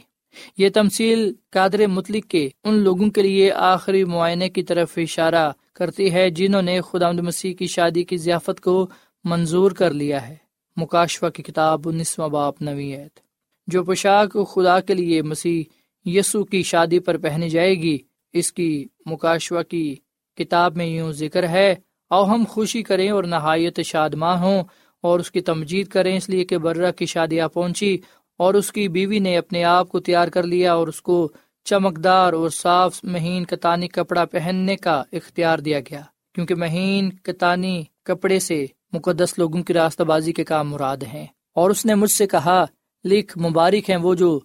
یہ 0.57 0.69
تمثیل 0.73 1.33
قادر 1.49 1.87
مطلق 1.87 2.29
کے 2.29 2.49
ان 2.63 2.73
لوگوں 2.73 3.09
کے 3.09 3.21
لیے 3.21 3.51
آخری 3.51 4.03
معائنے 4.03 4.49
کی 4.49 4.63
طرف 4.63 4.97
اشارہ 4.97 5.51
کرتی 5.73 6.11
ہے 6.13 6.29
جنہوں 6.29 6.61
نے 6.61 6.81
خدا 6.81 7.11
مسیح 7.11 7.53
کی 7.53 7.67
شادی 7.67 8.03
کی 8.03 8.17
ضیافت 8.17 8.61
کو 8.61 8.87
منظور 9.23 9.71
کر 9.71 9.93
لیا 9.93 10.29
ہے۔ 10.29 10.35
مکاشفہ 10.81 11.29
کی 11.29 11.43
کتاب 11.43 11.87
انیسواں 11.87 12.27
باپ 12.27 12.61
نویت 12.61 13.19
جو 13.67 13.83
پوشاک 13.83 14.37
خدا 14.53 14.79
کے 14.79 14.93
لیے 14.93 15.21
مسیح 15.21 15.63
یسو 16.05 16.43
کی 16.43 16.63
شادی 16.63 16.99
پر 16.99 17.17
پہنی 17.17 17.49
جائے 17.49 17.75
گی، 17.75 17.97
اس 18.33 18.51
کی 18.53 18.85
مکاشوہ 19.05 19.61
کی 19.63 19.95
کتاب 20.37 20.77
میں 20.77 20.85
یوں 20.85 21.11
ذکر 21.11 21.47
ہے 21.49 21.75
او 22.11 22.23
ہم 22.25 22.43
خوشی 22.49 22.81
کریں 22.83 23.09
اور 23.09 23.23
نہایت 23.23 23.79
شادماں 23.85 24.35
ہوں 24.37 24.63
اور 25.03 25.19
اس 25.19 25.31
کی 25.31 25.41
تمجید 25.41 25.87
کریں 25.87 26.17
اس 26.17 26.29
لیے 26.29 26.43
کہ 26.45 26.57
برہ 26.57 26.91
کی 26.91 27.05
شادیاں 27.05 27.47
پہنچی 27.47 27.97
اور 28.39 28.53
اس 28.53 28.71
کی 28.71 28.87
بیوی 28.87 29.19
نے 29.19 29.37
اپنے 29.37 29.63
آپ 29.63 29.89
کو 29.89 29.99
تیار 29.99 30.27
کر 30.27 30.43
لیا 30.43 30.73
اور 30.73 30.87
اس 30.87 31.01
کو 31.01 31.31
چمکدار 31.63 32.33
اور 32.33 32.49
صاف 32.49 32.99
مہین 33.03 33.45
کتانی 33.45 33.87
کپڑا 33.87 34.25
پہننے 34.25 34.75
کا 34.75 35.03
اختیار 35.11 35.59
دیا 35.59 35.79
گیا۔ 35.79 36.01
کیونکہ 36.35 36.55
مہین 36.55 37.09
کتانی 37.23 37.83
کپڑے 38.03 38.39
سے 38.39 38.65
مقدس 38.91 39.39
لوگوں 39.39 39.63
کی 39.63 39.73
راستہ 39.73 40.03
بازی 40.03 40.33
کے 40.33 40.43
کام 40.43 40.69
مراد 40.69 40.97
ہیں۔ 41.13 41.27
اور 41.55 41.69
اس 41.69 41.85
نے 41.85 41.95
مجھ 41.95 42.11
سے 42.11 42.27
کہا 42.27 42.65
لکھ 43.05 43.37
مبارک 43.37 43.89
ہیں 43.89 43.97
وہ 43.97 44.15
جو 44.15 44.39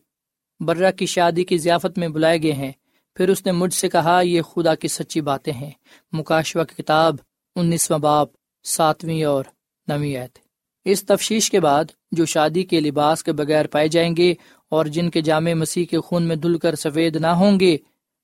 برہ 0.60 0.90
کی 0.90 1.06
شادی 1.06 1.44
کی 1.44 1.58
ضیافت 1.58 1.98
میں 1.98 2.08
بلائے 2.08 2.42
گئے 2.42 2.52
ہیں۔ 2.52 2.72
پھر 3.14 3.28
اس 3.28 3.46
نے 3.46 3.52
مجھ 3.52 3.74
سے 3.74 3.88
کہا، 3.88 4.20
یہ 4.20 4.42
خدا 4.42 4.74
کی 4.74 4.88
سچی 4.88 5.20
باتیں 5.20 5.52
ہیں۔ 5.52 5.70
مکاشوہ 6.12 6.64
کی 6.64 6.82
کتاب، 6.82 7.14
انیسواں 7.56 7.98
باپ 7.98 8.28
ساتویں 8.64 9.24
اور 9.24 9.44
نویں 9.88 10.26
اس 10.84 11.04
تفشیش 11.04 11.50
کے 11.50 11.60
بعد، 11.60 11.84
جو 12.12 12.24
شادی 12.24 12.62
کے 12.62 12.80
لباس 12.80 13.24
کے 13.24 13.32
بغیر 13.32 13.66
پائے 13.66 13.88
جائیں 13.88 14.16
گے 14.16 14.34
اور 14.68 14.86
جن 14.86 15.10
کے 15.10 15.20
جامع 15.20 15.52
مسیح 15.52 15.84
کے 15.84 16.00
خون 16.00 16.22
میں 16.22 16.36
دھل 16.36 16.58
کر 16.58 16.74
سفید 16.74 17.16
نہ 17.16 17.26
ہوں 17.26 17.60
گے، 17.60 17.76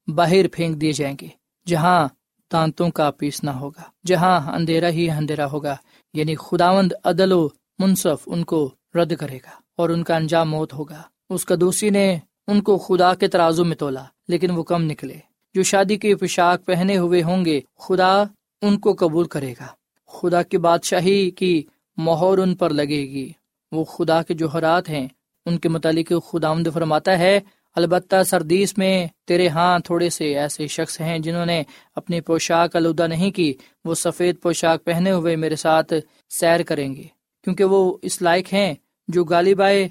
باہر 0.06 0.48
پھینک 0.52 0.80
دیے 0.80 0.92
جائیں 0.92 1.16
گے۔ 1.20 1.26
جہاں 1.66 2.08
دانتوں 2.52 2.90
کا 2.90 3.10
پیسنا 3.10 3.60
ہوگا، 3.60 3.82
جہاں 4.06 4.52
اندھیرا 4.52 4.88
ہی 4.88 5.10
اندھیرا 5.10 5.46
ہوگا 5.46 5.76
یعنی 6.12 6.34
خداوند 6.34 6.92
عدل 7.04 7.32
و 7.32 7.48
منصف 7.78 8.22
ان 8.26 8.44
کو 8.44 8.74
رد 8.94 9.16
کرے 9.16 9.36
گا 9.36 9.50
اور 9.76 9.90
ان 9.90 10.04
کا 10.04 10.16
انجام 10.16 10.50
موت 10.50 10.74
ہوگا۔ 10.74 11.02
اس 11.30 11.44
کا 11.44 11.54
دوسری 11.60 11.90
نے 11.90 12.18
ان 12.46 12.62
کو 12.62 12.78
خدا 12.78 13.14
کے 13.14 13.28
ترازو 13.28 13.64
میں 13.64 13.76
تولا، 13.76 14.04
لیکن 14.28 14.50
وہ 14.50 14.62
کم 14.62 14.82
نکلے۔ 14.82 15.14
جو 15.54 15.62
شادی 15.62 15.96
کی 15.96 16.14
پوشاک 16.14 16.66
پہنے 16.66 16.98
ہوئے 16.98 17.22
ہوں 17.22 17.44
گے، 17.44 17.60
خدا 17.78 18.22
ان 18.62 18.78
کو 18.78 18.94
قبول 18.98 19.24
کرے 19.24 19.54
گا۔ 19.60 19.66
خدا 20.06 20.42
کی 20.42 20.58
بادشاہی 20.58 21.30
کی 21.30 21.62
مہر 21.96 22.38
ان 22.38 22.54
پر 22.54 22.70
لگے 22.70 23.02
گی۔ 23.02 23.32
وہ 23.72 23.84
خدا 23.84 24.22
کے 24.22 24.34
جوہرات 24.34 24.88
ہیں۔ 24.88 25.08
ان 25.46 25.58
کے 25.58 25.68
متعلق 25.68 26.12
خدا 26.30 26.52
فرماتا 26.74 27.18
ہے 27.18 27.40
البتہ 27.74 28.22
سردیس 28.22 28.78
میں 28.78 29.06
تیرے 29.26 29.48
ہاں 29.48 29.78
تھوڑے 29.78 30.10
سے 30.10 30.38
ایسے 30.38 30.66
شخص 30.66 31.00
ہیں 31.00 31.18
جنہوں 31.18 31.46
نے 31.46 31.62
اپنی 31.96 32.20
پوشاک 32.20 32.76
آلودہ 32.76 33.06
نہیں 33.06 33.30
کی، 33.30 33.54
وہ 33.84 33.94
سفید 33.94 34.36
پوشاک 34.42 34.84
پہنے 34.84 35.10
ہوئے 35.10 35.36
میرے 35.36 35.56
ساتھ 35.56 35.92
سیر 36.30 36.62
کریں 36.62 36.96
گے، 36.96 37.04
کیونکہ 37.44 37.64
وہ 37.64 37.98
اس 38.02 38.22
لائق 38.22 38.52
ہیں 38.52 38.74
جو 39.08 39.24
غالب 39.24 39.62
آئے، 39.62 39.88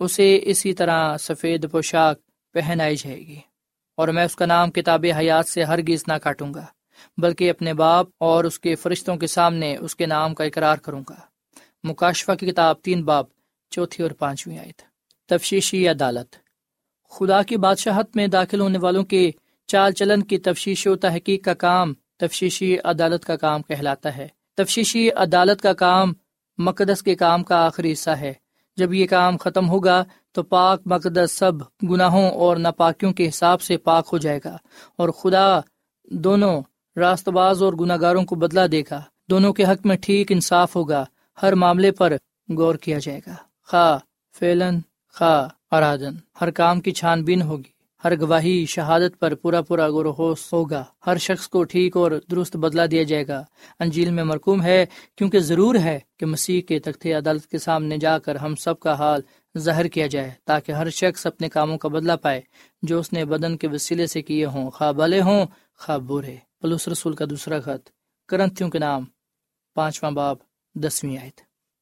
اسے 0.00 0.40
اسی 0.42 0.72
طرح 0.72 1.16
سفید 1.16 1.70
پوشاک 1.70 2.18
پہنائی 2.52 2.96
جائے 2.96 3.18
گی۔ 3.18 3.38
اور 3.96 4.08
میں 4.08 4.24
اس 4.24 4.36
کا 4.36 4.46
نام 4.46 4.70
کتاب 4.70 5.06
حیات 5.18 5.48
سے 5.48 5.62
ہرگز 5.62 6.04
نہ 6.08 6.12
کاٹوں 6.12 6.54
گا، 6.54 6.64
بلکہ 7.16 7.50
اپنے 7.50 7.74
باپ 7.74 8.06
اور 8.20 8.44
اس 8.44 8.60
کے 8.60 8.74
فرشتوں 8.74 9.16
کے 9.16 9.26
سامنے 9.26 9.76
اس 9.76 9.96
کے 9.96 10.06
نام 10.06 10.34
کا 10.34 10.44
اقرار 10.44 10.76
کروں 10.76 11.02
گا۔ 11.08 11.14
مکاشفہ 11.84 12.32
کی 12.32 12.46
کتاب 12.46 12.80
تین 12.82 13.04
باپ 13.04 13.26
چوتھی 13.70 14.02
اور 14.02 14.10
پانچویں 14.10 14.58
آئے 14.58 14.72
تفشیشی 15.28 15.88
عدالت۔ 15.88 16.36
خدا 17.12 17.42
کی 17.42 17.56
بادشاہت 17.56 18.16
میں 18.16 18.26
داخل 18.26 18.60
ہونے 18.60 18.78
والوں 18.78 19.04
کے 19.04 19.30
چال 19.66 19.92
چلن 19.92 20.22
کی 20.22 20.38
تفشیش 20.38 20.86
و 20.86 20.96
تحقیق 20.96 21.44
کا 21.44 21.54
کام 21.54 21.92
تفشیشی 22.18 22.78
عدالت 22.84 23.24
کا 23.24 23.36
کام 23.36 23.62
کہلاتا 23.62 24.16
ہے۔ 24.16 24.28
تفشیشی 24.56 25.10
عدالت 25.10 25.62
کا 25.62 25.72
کام 25.72 26.12
مقدس 26.58 27.02
کے 27.02 27.14
کام 27.14 27.44
کا 27.44 27.64
آخری 27.64 27.92
حصہ 27.92 28.10
ہے۔ 28.10 28.32
جب 28.76 28.94
یہ 28.94 29.06
کام 29.06 29.36
ختم 29.36 29.68
ہوگا 29.68 30.04
تو 30.32 30.42
پاک 30.42 30.80
مقدس 30.86 31.32
سب 31.32 31.52
گناہوں 31.90 32.30
اور 32.30 32.56
ناپاکیوں 32.56 33.12
کے 33.12 33.28
حساب 33.28 33.62
سے 33.62 33.76
پاک 33.76 34.08
ہو 34.12 34.18
جائے 34.18 34.40
گا 34.44 34.56
اور 34.98 35.08
خدا 35.08 35.60
دونوں 36.04 36.62
راست 36.96 37.28
باز 37.28 37.62
اور 37.62 37.72
گناہ 37.72 37.96
گاروں 38.00 38.24
کو 38.24 38.34
بدلا 38.34 38.66
دے 38.72 38.82
گا۔ 38.90 39.02
دونوں 39.30 39.52
کے 39.52 39.64
حق 39.64 39.86
میں 39.86 39.96
ٹھیک 39.96 40.32
انصاف 40.32 40.76
ہوگا۔ 40.76 41.04
ہر 41.42 41.54
معاملے 41.54 41.92
پر 41.92 42.12
غور 42.56 42.74
کیا 42.74 42.98
جائے 42.98 43.20
گا۔ 43.26 43.34
خواہ 43.68 43.98
فیلن 44.38 44.78
خواہ 45.12 45.74
ارادن 45.74 46.14
ہر 46.40 46.50
کام 46.50 46.80
کی 46.80 46.90
چھان 46.90 47.24
بین 47.24 47.42
ہوگی۔ 47.42 47.70
ہر 48.04 48.20
گواہی 48.20 48.66
شہادت 48.66 49.20
پر 49.20 49.34
پورا 49.34 49.62
پورا 49.62 49.86
غور 49.86 50.04
ہوگا۔ 50.52 50.84
ہر 51.06 51.16
شخص 51.16 51.48
کو 51.48 51.64
ٹھیک 51.64 51.96
اور 51.96 52.12
درست 52.30 52.56
بدلا 52.56 52.86
دیا 52.90 53.02
جائے 53.02 53.28
گا۔ 53.28 53.44
انجیل 53.80 54.10
میں 54.10 54.24
مرکوم 54.24 54.62
ہے، 54.62 54.86
کیونکہ 55.16 55.40
ضرور 55.40 55.74
ہے 55.74 55.98
کہ 56.18 56.26
مسیح 56.26 56.60
کے 56.62 56.78
تخت 56.78 57.06
عدالت 57.06 57.46
کے 57.46 57.58
سامنے 57.58 57.98
جا 57.98 58.18
کر 58.18 58.34
ہم 58.34 58.54
سب 58.54 58.80
کا 58.80 58.98
حال 58.98 59.20
ظاہر 59.58 59.88
کیا 59.88 60.06
جائے، 60.06 60.30
تاکہ 60.44 60.72
ہر 60.72 60.90
شخص 60.90 61.26
اپنے 61.26 61.48
کاموں 61.48 61.78
کا 61.78 61.88
بدلا 61.88 62.16
پائے۔ 62.16 62.40
جو 62.82 62.98
اس 62.98 63.12
نے 63.12 63.24
بدن 63.24 63.56
کے 63.56 63.68
وسیلے 63.68 64.06
سے 64.06 64.22
کیے 64.22 64.46
ہوں 64.46 64.70
خواب 64.70 64.96
بلے 64.96 65.20
ہوں 65.20 65.46
خواب 65.78 66.00
برے۔ 66.00 66.36
پلوس 66.60 66.88
رسول 66.88 67.14
کا 67.14 67.24
دوسرا 67.30 67.60
خط، 67.60 67.88
کرنتھیوں 68.28 68.70
کے 68.70 68.78
نام، 68.78 69.04
پانچواں 69.74 70.10
باب، 70.10 70.36
دسویں 70.74 71.18
آئے 71.18 71.30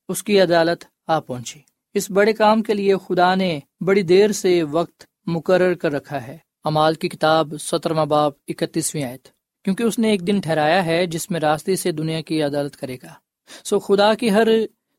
اس 0.08 0.22
کی 0.22 0.40
عدالت 0.40 0.84
آ 1.06 1.20
پہنچی۔ 1.20 1.69
اس 1.94 2.10
بڑے 2.10 2.32
کام 2.32 2.62
کے 2.62 2.74
لیے 2.74 2.94
خدا 3.08 3.34
نے 3.34 3.60
بڑی 3.80 4.02
دیر 4.02 4.32
سے 4.32 4.62
وقت 4.62 5.04
مقرر 5.26 5.74
کر 5.74 5.92
رکھا 5.92 6.26
ہے۔ 6.26 6.38
امال 6.64 6.94
کی 6.94 7.08
کتاب 7.08 7.54
سترواں 7.60 8.06
باب 8.06 8.32
اکتیسویں 8.48 9.04
آیت۔ 9.04 9.28
کیونکہ 9.64 9.82
اس 9.82 9.98
نے 9.98 10.10
ایک 10.10 10.26
دن 10.26 10.40
ٹھہرایا 10.40 10.86
ہے 10.86 11.06
جس 11.06 11.30
میں 11.30 11.40
راستے 11.40 11.76
سے 11.76 11.92
دنیا 11.92 12.20
کی 12.20 12.42
عدالت 12.42 12.76
کرے 12.76 12.96
گا۔ 13.02 13.08
سو 13.64 13.78
خدا 13.78 14.14
کی 14.14 14.30
ہر 14.30 14.48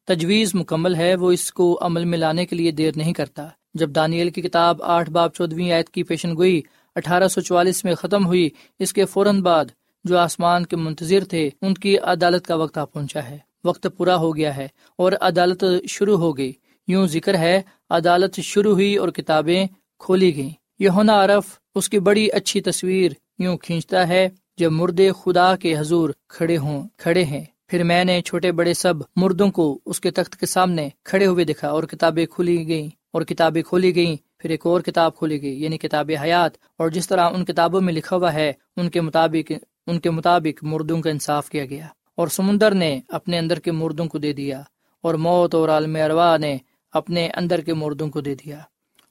تجویز 0.08 0.51
مکمل 0.54 0.95
ہے، 0.95 1.15
وہ 1.15 1.32
اس 1.32 1.54
کو 1.54 1.80
عمل 1.82 2.06
میں 2.06 2.17
لانے 2.17 2.45
کے 2.45 2.56
لیے 2.56 2.71
دیر 2.71 2.91
نہیں 2.95 3.13
کرتا۔ 3.13 3.47
جب 3.73 3.89
دانیل 3.89 4.30
کی 4.30 4.41
کتاب 4.41 4.84
آٹھ 4.84 5.10
باب 5.10 5.34
چودویں 5.34 5.71
آیت 5.71 5.89
کی 5.89 6.04
پیشن 6.04 6.36
گوئی 6.36 6.62
اٹھارہ 6.95 7.27
سو 7.27 7.41
چوالیس 7.41 7.84
میں 7.84 7.95
ختم 7.95 8.25
ہوئی، 8.25 8.49
اس 8.80 8.93
کے 8.93 9.06
فوراً 9.06 9.41
بعد 9.41 9.65
جو 10.04 10.17
آسمان 10.17 10.65
کے 10.65 10.75
منتظر 10.75 11.23
تھے، 11.23 11.49
ان 11.62 11.73
کی 11.73 11.97
عدالت 11.97 12.45
کا 12.45 12.56
وقت 12.56 12.77
آ 12.77 12.86
پہنچا 12.86 13.30
ہے۔ 13.30 13.38
وقت 13.63 13.88
پورا 13.97 14.15
ہو 14.15 14.36
گیا 14.36 14.58
ہے 14.58 14.67
اور 14.95 15.12
عدالت 15.21 15.63
شروع 15.89 16.17
ہو 16.17 16.38
گئی۔ 16.38 16.51
یوں 16.91 17.08
ذکر 17.08 17.38
ہے، 17.38 17.62
عدالت 17.89 18.39
شروع 18.39 18.73
ہوئی 18.73 18.95
اور 18.95 19.10
کتابیں 19.10 19.67
کھولی 19.99 20.36
گئیں۔ 20.36 20.49
یونا 20.80 21.25
عرف 21.25 21.43
اس 21.75 21.89
کی 21.89 21.99
بڑی 21.99 22.27
اچھی 22.32 22.62
تصویر 22.62 23.12
یوں 23.39 23.58
کھینچتا 23.58 24.08
ہے 24.08 24.30
جب 24.58 24.71
مردے 24.71 25.12
خدا 25.12 25.56
کے 25.56 25.77
حضور 25.77 26.10
کھڑے 26.30 26.58
ہوں، 26.58 26.88
کھڑے 26.97 27.23
ہیں۔ 27.23 27.43
پھر 27.67 27.84
میں 27.84 28.04
نے 28.04 28.21
چھوٹے 28.21 28.51
بڑے 28.51 28.73
سب 28.73 28.93
مردوں 29.15 29.51
کو 29.51 29.80
اس 29.86 29.99
کے 29.99 30.12
تخت 30.12 30.36
کے 30.36 30.45
سامنے 30.45 30.89
کھڑے 31.04 31.25
ہوئے 31.25 31.45
دیکھا 31.45 31.67
اور 31.67 31.84
کتابیں 31.84 32.25
کھولی 32.25 32.67
گئیں۔ 32.67 32.88
اور 33.13 33.21
کتابیں 33.21 33.63
کھولی 33.63 33.95
گئیں، 33.95 34.15
پھر 34.39 34.49
ایک 34.49 34.65
اور 34.65 34.82
کتاب 34.82 35.15
کھولے 35.15 35.41
گی 35.41 35.63
یعنی 35.63 35.77
کتاب 35.77 36.12
حیات۔ 36.23 36.51
اور 36.77 36.89
جس 36.89 37.08
طرح 37.08 37.30
ان 37.30 37.45
کتابوں 37.45 37.82
میں 37.82 37.93
لکھا 37.93 38.15
ہوا 38.15 38.34
ہے، 38.34 38.54
ان 38.77 38.89
کے 38.89 39.01
مطابق، 39.01 39.51
ان 39.88 39.99
کے 39.99 40.10
مطابق 40.10 40.63
مردوں 40.63 41.01
کا 41.01 41.10
انصاف 41.10 41.49
کیا 41.49 41.65
گیا۔ 41.65 41.88
اور 42.17 42.27
سمندر 42.27 42.73
نے 42.73 42.99
اپنے 43.08 43.38
اندر 43.38 43.60
کے 43.60 43.71
مردوں 43.71 44.06
کو 44.06 44.17
دے 44.17 44.34
دیا۔ 44.34 44.62
اور 45.01 45.13
موت 45.13 45.56
اور 45.56 45.69
عالم 45.69 45.95
اروا 45.95 46.38
نے 46.38 46.58
اپنے 46.91 47.30
اندر 47.36 47.62
کے 47.62 47.73
مردوں 47.73 48.10
کو 48.10 48.21
دے 48.21 48.36
دیا 48.36 48.60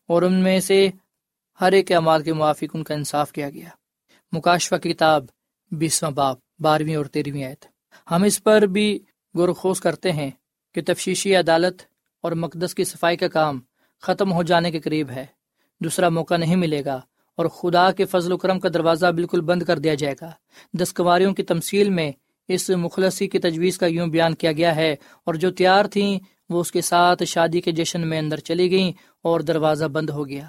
اور 0.06 0.22
ان 0.22 0.34
میں 0.34 0.60
سے 0.60 0.90
ہر 1.60 1.72
ایک 1.72 1.92
اعمال 1.92 2.22
کے 2.22 2.32
موافق 2.32 2.70
ان 2.74 2.84
کا 2.84 2.94
انصاف 2.94 3.32
کیا 3.32 3.50
گیا۔ 3.50 3.68
مکاشفہ 4.32 4.76
کتاب 4.76 5.24
بیسواں 5.70 6.10
باپ 6.10 6.38
بارہویں 6.58 6.96
اور 6.96 7.04
تیرہویں 7.04 7.44
آیت۔ 7.44 7.64
ہم 8.10 8.22
اس 8.22 8.42
پر 8.42 8.62
بھی 8.62 8.98
غور 9.34 9.48
خوص 9.48 9.80
کرتے 9.80 10.12
ہیں 10.12 10.30
کہ 10.74 10.80
تفشیشی 10.86 11.36
عدالت 11.36 11.82
اور 12.22 12.32
مقدس 12.32 12.74
کی 12.74 12.84
صفائی 12.84 13.16
کا 13.16 13.28
کام 13.28 13.60
ختم 14.00 14.32
ہو 14.32 14.42
جانے 14.42 14.70
کے 14.70 14.80
قریب 14.80 15.10
ہے۔ 15.10 15.26
دوسرا 15.80 16.08
موقع 16.08 16.36
نہیں 16.36 16.56
ملے 16.56 16.84
گا 16.84 17.00
اور 17.36 17.46
خدا 17.46 17.92
کے 17.92 18.04
فضل 18.04 18.32
و 18.32 18.36
کرم 18.36 18.60
کا 18.60 18.68
دروازہ 18.74 19.06
بالکل 19.06 19.40
بند 19.40 19.62
کر 19.62 19.78
دیا 19.78 19.94
جائے 19.94 20.14
گا۔ 20.20 20.30
دستکواریوں 20.72 21.34
کی 21.34 21.42
تمثیل 21.42 21.90
میں 21.90 22.12
اس 22.48 22.70
مخلصی 22.70 23.28
کی 23.28 23.38
تجویز 23.38 23.78
کا 23.78 23.86
یوں 23.86 24.06
بیان 24.06 24.34
کیا 24.34 24.52
گیا 24.52 24.76
ہے 24.76 24.96
اور 25.24 25.34
جو 25.34 25.50
تیار 25.50 25.84
تھیں 25.84 26.18
وہ 26.50 26.60
اس 26.60 26.72
کے 26.72 26.80
ساتھ 26.80 27.22
شادی 27.24 27.60
کے 27.60 27.72
جشن 27.72 28.08
میں 28.08 28.18
اندر 28.18 28.36
چلی 28.36 28.70
گئیں 28.70 28.92
اور 29.22 29.40
دروازہ 29.40 29.84
بند 29.84 30.10
ہو 30.10 30.28
گیا۔ 30.28 30.46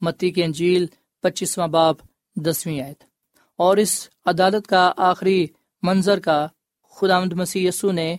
متی 0.00 0.30
کی 0.30 0.44
انجیل 0.44 0.86
پچیسواں 1.22 1.68
باپ، 1.68 1.96
دسویں 2.36 2.80
آیت۔ 2.80 3.04
اور 3.58 3.76
اس 3.76 4.08
عدالت 4.26 4.66
کا 4.66 4.92
آخری 4.96 5.46
منظر 5.82 6.20
کا 6.20 6.46
خدا 6.90 7.20
مسیح 7.24 7.68
یسو 7.68 7.92
نے 7.92 8.16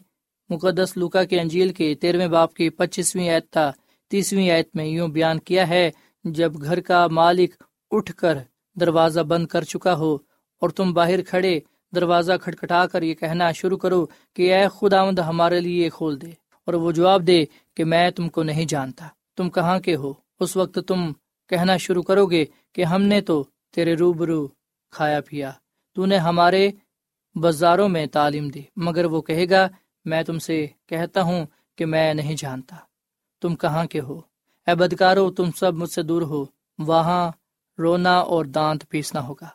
مقدس 0.49 0.97
لوکا 0.97 1.23
کے 1.23 1.39
انجیل 1.39 1.73
کے 1.73 1.95
تیرہویں 1.95 2.27
باپ 2.27 2.53
کی 2.53 2.69
پچیسویں 2.69 3.29
آیت 3.29 3.49
تھا 3.49 3.71
تیسویں 4.09 4.49
آیت 4.49 4.69
میں 4.73 4.85
یوں 4.85 5.07
بیان 5.07 5.39
کیا 5.39 5.67
ہے، 5.67 5.91
جب 6.23 6.61
گھر 6.61 6.79
کا 6.79 7.07
مالک 7.07 7.63
اٹھ 7.91 8.13
کر 8.15 8.37
دروازہ 8.79 9.19
بند 9.19 9.47
کر 9.47 9.63
چکا 9.63 9.95
ہو 9.95 10.15
اور 10.61 10.69
تم 10.69 10.93
باہر 10.93 11.21
کھڑے 11.21 11.59
دروازہ 11.95 12.33
کھٹکھٹا 12.41 12.87
کر 12.87 13.01
یہ 13.01 13.13
کہنا 13.13 13.51
شروع 13.51 13.77
کرو 13.77 14.05
کہ 14.35 14.53
اے 14.53 14.65
خداوند 14.79 15.19
ہمارے 15.19 15.59
لیے 15.59 15.89
کھول 15.89 16.21
دے۔ 16.21 16.31
اور 16.73 16.81
وہ 16.81 16.91
جواب 16.91 17.27
دے 17.27 17.45
کہ 17.75 17.83
میں 17.83 18.11
تم 18.11 18.29
کو 18.29 18.43
نہیں 18.43 18.65
جانتا۔ 18.65 19.07
تم 19.37 19.49
کہاں 19.49 19.79
کے 19.79 19.95
ہو؟ 19.95 20.13
اس 20.39 20.57
وقت 20.57 20.79
تم 20.87 21.11
کہنا 21.49 21.77
شروع 21.77 22.03
کرو 22.03 22.25
گے 22.25 22.45
کہ 22.73 22.83
ہم 22.83 23.01
نے 23.01 23.21
تو 23.21 23.45
تیرے 23.75 23.93
روبرو 23.93 24.47
کھایا 24.91 25.19
پیا۔ 25.21 25.51
تو 25.95 26.05
نے 26.05 26.17
ہمارے 26.17 26.71
بازاروں 27.35 27.89
میں 27.89 28.05
تعلیم 28.05 28.47
دی، 28.47 28.61
مگر 28.75 29.05
وہ 29.05 29.21
کہے 29.21 29.49
گا، 29.49 29.67
میں 30.05 30.23
تم 30.23 30.39
سے 30.39 30.67
کہتا 30.85 31.21
ہوں 31.21 31.45
کہ 31.77 31.85
میں 31.85 32.13
نہیں 32.13 32.35
جانتا۔ 32.37 32.75
تم 33.41 33.55
کہاں 33.55 33.85
کے 33.85 33.99
ہو؟ 33.99 34.21
اے 34.67 34.75
بدکارو، 34.75 35.31
تم 35.31 35.51
سب 35.55 35.73
مجھ 35.73 35.89
سے 35.89 36.01
دور 36.01 36.21
ہو۔ 36.21 36.45
وہاں 36.79 37.31
رونا 37.79 38.19
اور 38.19 38.45
دانت 38.45 38.89
پیسنا 38.89 39.27
ہوگا۔ 39.27 39.47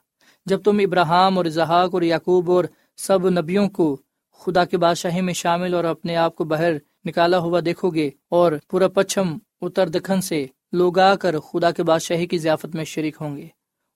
جب 0.47 0.63
تم 0.63 0.79
ابراہم 0.79 1.39
اور 1.39 1.45
اظہاق 1.45 1.91
اور 1.93 2.03
یعقوب 2.03 2.51
اور 2.51 2.65
سب 2.97 3.29
نبیوں 3.29 3.69
کو 3.69 3.97
خدا 4.39 4.65
کے 4.65 4.79
بادشاہی 4.79 5.21
میں 5.21 5.35
شامل 5.35 5.75
اور 5.75 5.85
اپنے 5.85 6.17
آپ 6.17 6.37
کو 6.37 6.45
باہر 6.45 6.73
نکالا 7.07 7.39
ہوا 7.39 7.61
دیکھو 7.65 7.91
گے 7.91 8.11
اور 8.29 8.53
پورا 8.71 8.89
پچھم 8.89 9.39
اتر 9.61 9.89
دکن 9.89 10.21
سے 10.21 10.47
لوگ 10.73 10.99
آ 10.99 11.15
کر 11.15 11.39
خدا 11.39 11.71
کے 11.71 11.83
بادشاہی 11.83 12.27
کی 12.27 12.39
ضیافت 12.39 12.75
میں 12.75 12.85
شریک 12.85 13.17
ہوں 13.21 13.37
گے 13.37 13.49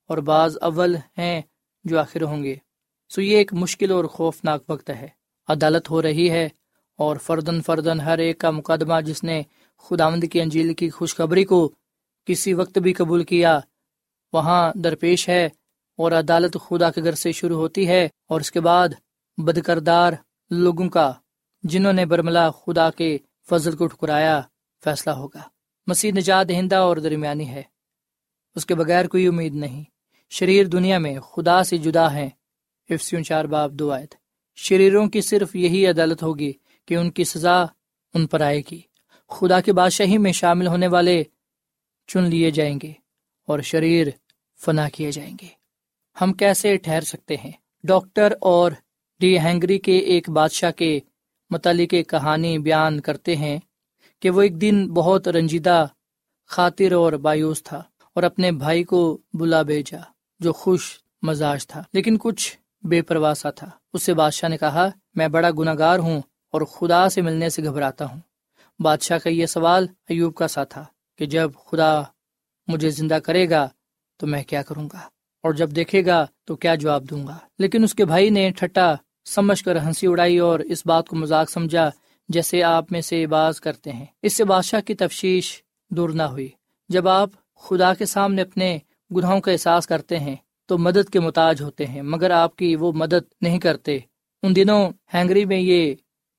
اور 0.07 0.17
بعض 0.17 0.57
اول 0.61 0.95
ہیں 1.17 1.41
جو 1.83 1.99
آخر 1.99 2.23
ہوں 2.23 2.43
گے۔ 2.43 2.55
سو 3.09 3.21
یہ 3.21 3.37
ایک 3.37 3.53
مشکل 3.53 3.91
اور 3.91 4.05
خوفناک 4.05 4.63
وقت 4.69 4.89
ہے۔ 4.89 5.07
عدالت 5.47 5.89
ہو 5.89 6.01
رہی 6.01 6.29
ہے 6.29 6.49
اور 6.97 7.15
فردن 7.17 7.61
فردن 7.61 7.99
ہر 7.99 8.17
ایک 8.17 8.37
کا 8.37 8.51
مقدمہ 8.51 9.01
جس 9.01 9.23
نے 9.23 9.41
خداوند 9.77 10.23
کی 10.31 10.41
انجیل 10.41 10.73
کی 10.73 10.89
خوشخبری 10.89 11.43
کو 11.43 11.71
کسی 12.25 12.53
وقت 12.53 12.77
بھی 12.77 12.93
قبول 12.93 13.23
کیا، 13.23 13.59
وہاں 14.33 14.71
درپیش 14.75 15.29
ہے 15.29 15.49
اور 15.97 16.11
عدالت 16.11 16.57
خدا 16.67 16.91
کے 16.91 17.03
گھر 17.03 17.11
سے 17.11 17.31
شروع 17.31 17.57
ہوتی 17.57 17.87
ہے 17.87 18.09
اور 18.29 18.41
اس 18.41 18.51
کے 18.51 18.59
بعد 18.59 18.89
بدکردار 19.37 20.13
لوگوں 20.49 20.89
کا 20.89 21.13
جنہوں 21.63 21.93
نے 21.93 22.05
برملا 22.05 22.51
خدا 22.51 22.89
کے 22.89 23.17
فضل 23.49 23.75
کو 23.75 23.87
ٹھکرایا، 23.87 24.41
فیصلہ 24.83 25.11
ہوگا۔ 25.11 25.41
مسیح 25.87 26.11
نجات 26.11 26.49
دہندہ 26.49 26.75
اور 26.75 26.97
درمیانی 26.97 27.49
ہے۔ 27.49 27.63
اس 28.55 28.65
کے 28.65 28.75
بغیر 28.75 29.07
کوئی 29.07 29.27
امید 29.27 29.55
نہیں۔ 29.55 29.83
شریر 30.29 30.67
دنیا 30.67 30.97
میں 30.97 31.19
خدا 31.19 31.63
سے 31.63 31.77
جدا 31.77 32.13
ہے 32.13 32.29
افسیوں 32.89 33.23
چار 33.23 33.45
باب 33.45 33.71
دو 33.71 33.91
آیت۔ 33.91 34.15
شریروں 34.55 35.07
کی 35.07 35.21
صرف 35.21 35.55
یہی 35.55 35.87
عدالت 35.87 36.23
ہوگی 36.23 36.53
کہ 36.85 36.95
ان 36.95 37.11
کی 37.11 37.23
سزا 37.23 37.63
ان 38.13 38.27
پر 38.27 38.41
آئے 38.41 38.61
گی۔ 38.71 38.81
خدا 39.29 39.61
کے 39.61 39.73
بادشاہی 39.73 40.17
میں 40.17 40.31
شامل 40.31 40.67
ہونے 40.67 40.87
والے 40.87 41.23
چن 42.07 42.23
لیے 42.23 42.51
جائیں 42.51 42.79
گے 42.83 42.91
اور 43.47 43.59
شریر 43.59 44.07
فنا 44.65 44.89
کیے 44.89 45.11
جائیں 45.11 45.37
گے۔ 45.41 45.47
ہم 46.21 46.33
کیسے 46.33 46.77
ٹھہر 46.77 47.01
سکتے 47.01 47.35
ہیں؟ 47.35 47.51
ڈاکٹر 47.83 48.33
اور 48.41 48.71
ڈی 49.19 49.39
ہینگری 49.39 49.77
کے 49.77 49.97
ایک 49.97 50.29
بادشاہ 50.29 50.71
کے 50.71 50.99
متعلق 51.51 51.95
کہانی 52.09 52.57
بیان 52.57 52.99
کرتے 52.99 53.35
ہیں 53.35 53.59
کہ 54.19 54.29
وہ 54.29 54.41
ایک 54.41 54.61
دن 54.61 54.87
بہت 54.93 55.27
رنجیدہ، 55.27 55.85
خاطر 56.47 56.91
اور 56.91 57.13
بایوس 57.13 57.63
تھا 57.63 57.83
اور 58.13 58.23
اپنے 58.23 58.51
بھائی 58.51 58.83
کو 58.83 59.17
بلا 59.33 59.61
بھیجا، 59.61 59.99
جو 60.39 60.53
خوش 60.53 60.99
مزاج 61.21 61.67
تھا، 61.67 61.83
لیکن 61.93 62.17
کچھ 62.19 62.57
بے 62.83 63.01
پرواسا 63.01 63.49
تھا۔ 63.49 63.69
اس 63.93 64.03
سے 64.03 64.13
بادشاہ 64.13 64.49
نے 64.49 64.57
کہا، 64.57 64.87
میں 65.15 65.27
بڑا 65.27 65.49
گناگار 65.59 65.99
ہوں 65.99 66.21
اور 66.51 66.61
خدا 66.61 67.09
سے 67.09 67.21
ملنے 67.21 67.49
سے 67.49 67.63
گھبراتا 67.63 68.05
ہوں۔ 68.05 68.19
بادشاہ 68.79 69.17
کا 69.17 69.29
یہ 69.29 69.45
سوال 69.45 69.87
ایوب 70.09 70.35
کا 70.35 70.47
سا 70.47 70.63
تھا 70.63 70.85
کہ 71.17 71.25
جب 71.25 71.51
خدا 71.67 72.01
مجھے 72.67 72.89
زندہ 72.89 73.13
کرے 73.13 73.49
گا 73.49 73.67
تو 74.17 74.27
میں 74.27 74.43
کیا 74.43 74.61
کروں 74.61 74.89
گا؟ 74.93 74.99
اور 75.43 75.53
جب 75.53 75.75
دیکھے 75.75 76.05
گا 76.05 76.25
تو 76.45 76.55
کیا 76.55 76.75
جواب 76.75 77.09
دوں 77.09 77.27
گا؟ 77.27 77.37
لیکن 77.59 77.83
اس 77.83 77.93
کے 77.93 78.05
بھائی 78.05 78.29
نے 78.29 78.51
ٹھٹا 78.57 78.95
سمجھ 79.25 79.63
کر 79.63 79.77
ہنسی 79.79 80.07
اڑائی 80.07 80.37
اور 80.37 80.59
اس 80.59 80.85
بات 80.85 81.07
کو 81.07 81.15
مذاق 81.15 81.49
سمجھا 81.49 81.89
جیسے 82.29 82.63
آپ 82.63 82.91
میں 82.91 83.01
سے 83.01 83.27
باز 83.27 83.61
کرتے 83.61 83.91
ہیں۔ 83.91 84.05
اس 84.21 84.35
سے 84.35 84.43
بادشاہ 84.43 84.81
کی 84.81 84.93
تفشیش 84.93 85.63
دور 85.89 86.09
نہ 86.09 86.23
ہوئی۔ 86.23 86.49
جب 86.89 87.07
آپ 87.07 87.29
خدا 87.55 87.93
کے 87.93 88.05
سامنے 88.05 88.41
اپنے 88.41 88.77
گناہوں 89.15 89.41
کا 89.41 89.51
احساس 89.51 89.87
کرتے 89.87 90.19
ہیں 90.19 90.35
تو 90.65 90.77
مدد 90.77 91.09
کے 91.09 91.19
محتاج 91.19 91.61
ہوتے 91.61 91.85
ہیں، 91.85 92.01
مگر 92.01 92.31
آپ 92.31 92.55
کی 92.55 92.75
وہ 92.75 92.91
مدد 92.91 93.33
نہیں 93.41 93.59
کرتے۔ 93.59 93.99
ان 94.43 94.55
دنوں 94.55 94.91
ہینگری 95.13 95.45
میں 95.45 95.59
یہ 95.59 95.95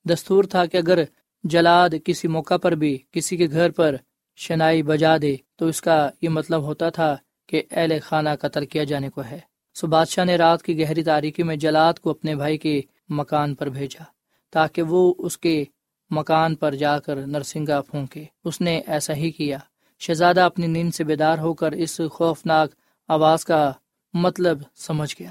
دستور 0.09 0.43
تھا 0.43 0.65
کہ 0.65 0.77
اگر 0.77 1.03
جلاد 1.43 1.89
کسی 2.05 2.27
موقع 2.27 2.57
پر 2.57 2.71
بھی 2.71 2.97
کسی 3.11 3.37
کے 3.37 3.47
گھر 3.51 3.71
پر 3.71 3.95
شنائی 4.35 4.83
بجا 4.83 5.17
دے 5.21 5.35
تو 5.55 5.67
اس 5.67 5.81
کا 5.81 6.09
یہ 6.21 6.29
مطلب 6.29 6.61
ہوتا 6.61 6.89
تھا 6.89 7.15
کہ 7.47 7.63
اہل 7.71 7.93
خانہ 8.03 8.29
قتل 8.41 8.65
کیا 8.65 8.83
جانے 8.83 9.09
کو 9.09 9.21
ہے۔ 9.31 9.39
سو 9.75 9.87
بادشاہ 9.87 10.25
نے 10.25 10.35
رات 10.35 10.63
کی 10.63 10.79
گہری 10.79 11.03
تاریخی 11.03 11.43
میں 11.43 11.55
جلاد 11.55 11.93
کو 11.93 12.09
اپنے 12.09 12.35
بھائی 12.35 12.57
کے 12.57 12.81
مکان 13.09 13.55
پر 13.55 13.69
بھیجا 13.69 14.03
تاکہ 14.51 14.81
وہ 14.81 15.13
اس 15.17 15.37
کے 15.37 15.63
مکان 16.11 16.55
پر 16.55 16.75
جا 16.75 16.99
کر 16.99 17.15
نرسنگا 17.15 17.81
پھونکے۔ 17.81 18.23
اس 18.45 18.61
نے 18.61 18.81
ایسا 18.87 19.13
ہی 19.13 19.31
کیا۔ 19.31 19.57
شہزادہ 19.99 20.41
اپنی 20.41 20.67
نیند 20.67 20.93
سے 20.93 21.03
بیدار 21.03 21.37
ہو 21.37 21.53
کر 21.53 21.71
اس 21.71 22.01
خوفناک 22.11 22.69
آواز 23.07 23.45
کا 23.45 23.71
مطلب 24.13 24.57
سمجھ 24.75 25.15
گیا۔ 25.19 25.29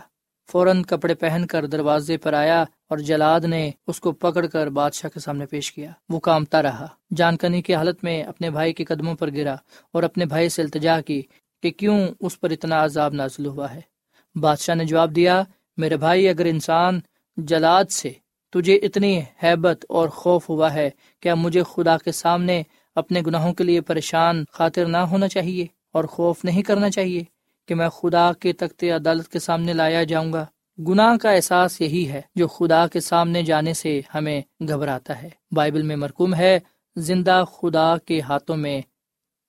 فوراً 0.48 0.82
کپڑے 0.82 1.14
پہن 1.14 1.46
کر 1.46 1.66
دروازے 1.66 2.16
پر 2.16 2.32
آیا 2.32 2.62
اور 2.62 2.98
جلاد 2.98 3.40
نے 3.40 3.70
اس 3.86 4.00
کو 4.00 4.12
پکڑ 4.12 4.46
کر 4.46 4.66
بادشاہ 4.66 5.10
کے 5.10 5.20
سامنے 5.20 5.46
پیش 5.46 5.72
کیا۔ 5.72 5.90
وہ 6.08 6.20
کامتا 6.20 6.62
رہا۔ 6.62 6.86
جانکنی 7.16 7.62
کی 7.62 7.74
حالت 7.74 8.04
میں 8.04 8.22
اپنے 8.22 8.50
بھائی 8.50 8.72
کے 8.72 8.84
قدموں 8.84 9.14
پر 9.14 9.30
گرا 9.30 9.56
اور 9.92 10.02
اپنے 10.02 10.24
بھائی 10.24 10.48
سے 10.48 10.62
التجا 10.62 11.00
کی 11.00 11.22
کہ 11.62 11.70
کیوں 11.70 12.08
اس 12.20 12.40
پر 12.40 12.50
اتنا 12.50 12.84
عذاب 12.84 13.14
نازل 13.14 13.46
ہوا 13.46 13.74
ہے۔ 13.74 13.91
بادشاہ 14.34 14.74
نے 14.74 14.84
جواب 14.84 15.16
دیا، 15.16 15.42
میرے 15.76 15.96
بھائی، 15.96 16.28
اگر 16.28 16.44
انسان 16.44 17.00
جلاد 17.36 17.84
سے 17.84 18.12
تجھے 18.50 18.76
اتنی 18.76 19.20
حیبت 19.42 19.86
اور 19.88 20.08
خوف 20.08 20.48
ہوا 20.48 20.74
ہے، 20.74 20.90
کیا 21.20 21.34
مجھے 21.34 21.62
خدا 21.62 21.96
کے 21.98 22.12
سامنے 22.12 22.62
اپنے 22.94 23.20
گناہوں 23.26 23.54
کے 23.54 23.64
لیے 23.64 23.80
پریشان 23.80 24.44
خاطر 24.52 24.86
نہ 24.86 24.96
ہونا 24.96 25.28
چاہیے 25.28 25.66
اور 25.92 26.04
خوف 26.04 26.44
نہیں 26.44 26.62
کرنا 26.62 26.90
چاہیے 26.90 27.24
کہ 27.68 27.74
میں 27.74 27.88
خدا 27.88 28.32
کے 28.32 28.52
تخت 28.52 28.84
عدالت 28.84 29.28
کے 29.28 29.38
سامنے 29.38 29.72
لایا 29.72 30.02
جاؤں 30.02 30.32
گا؟ 30.32 30.46
گناہ 30.88 31.16
کا 31.16 31.30
احساس 31.30 31.80
یہی 31.80 32.08
ہے 32.08 32.20
جو 32.34 32.48
خدا 32.48 32.86
کے 32.86 33.00
سامنے 33.00 33.42
جانے 33.42 33.74
سے 33.74 34.00
ہمیں 34.14 34.40
گھبراتا 34.68 35.22
ہے۔ 35.22 35.30
بائبل 35.52 35.82
میں 35.82 35.96
مرکوم 35.96 36.34
ہے، 36.34 36.58
زندہ 36.96 37.44
خدا 37.52 37.98
کے 37.98 38.20
ہاتھوں 38.20 38.56
میں 38.56 38.80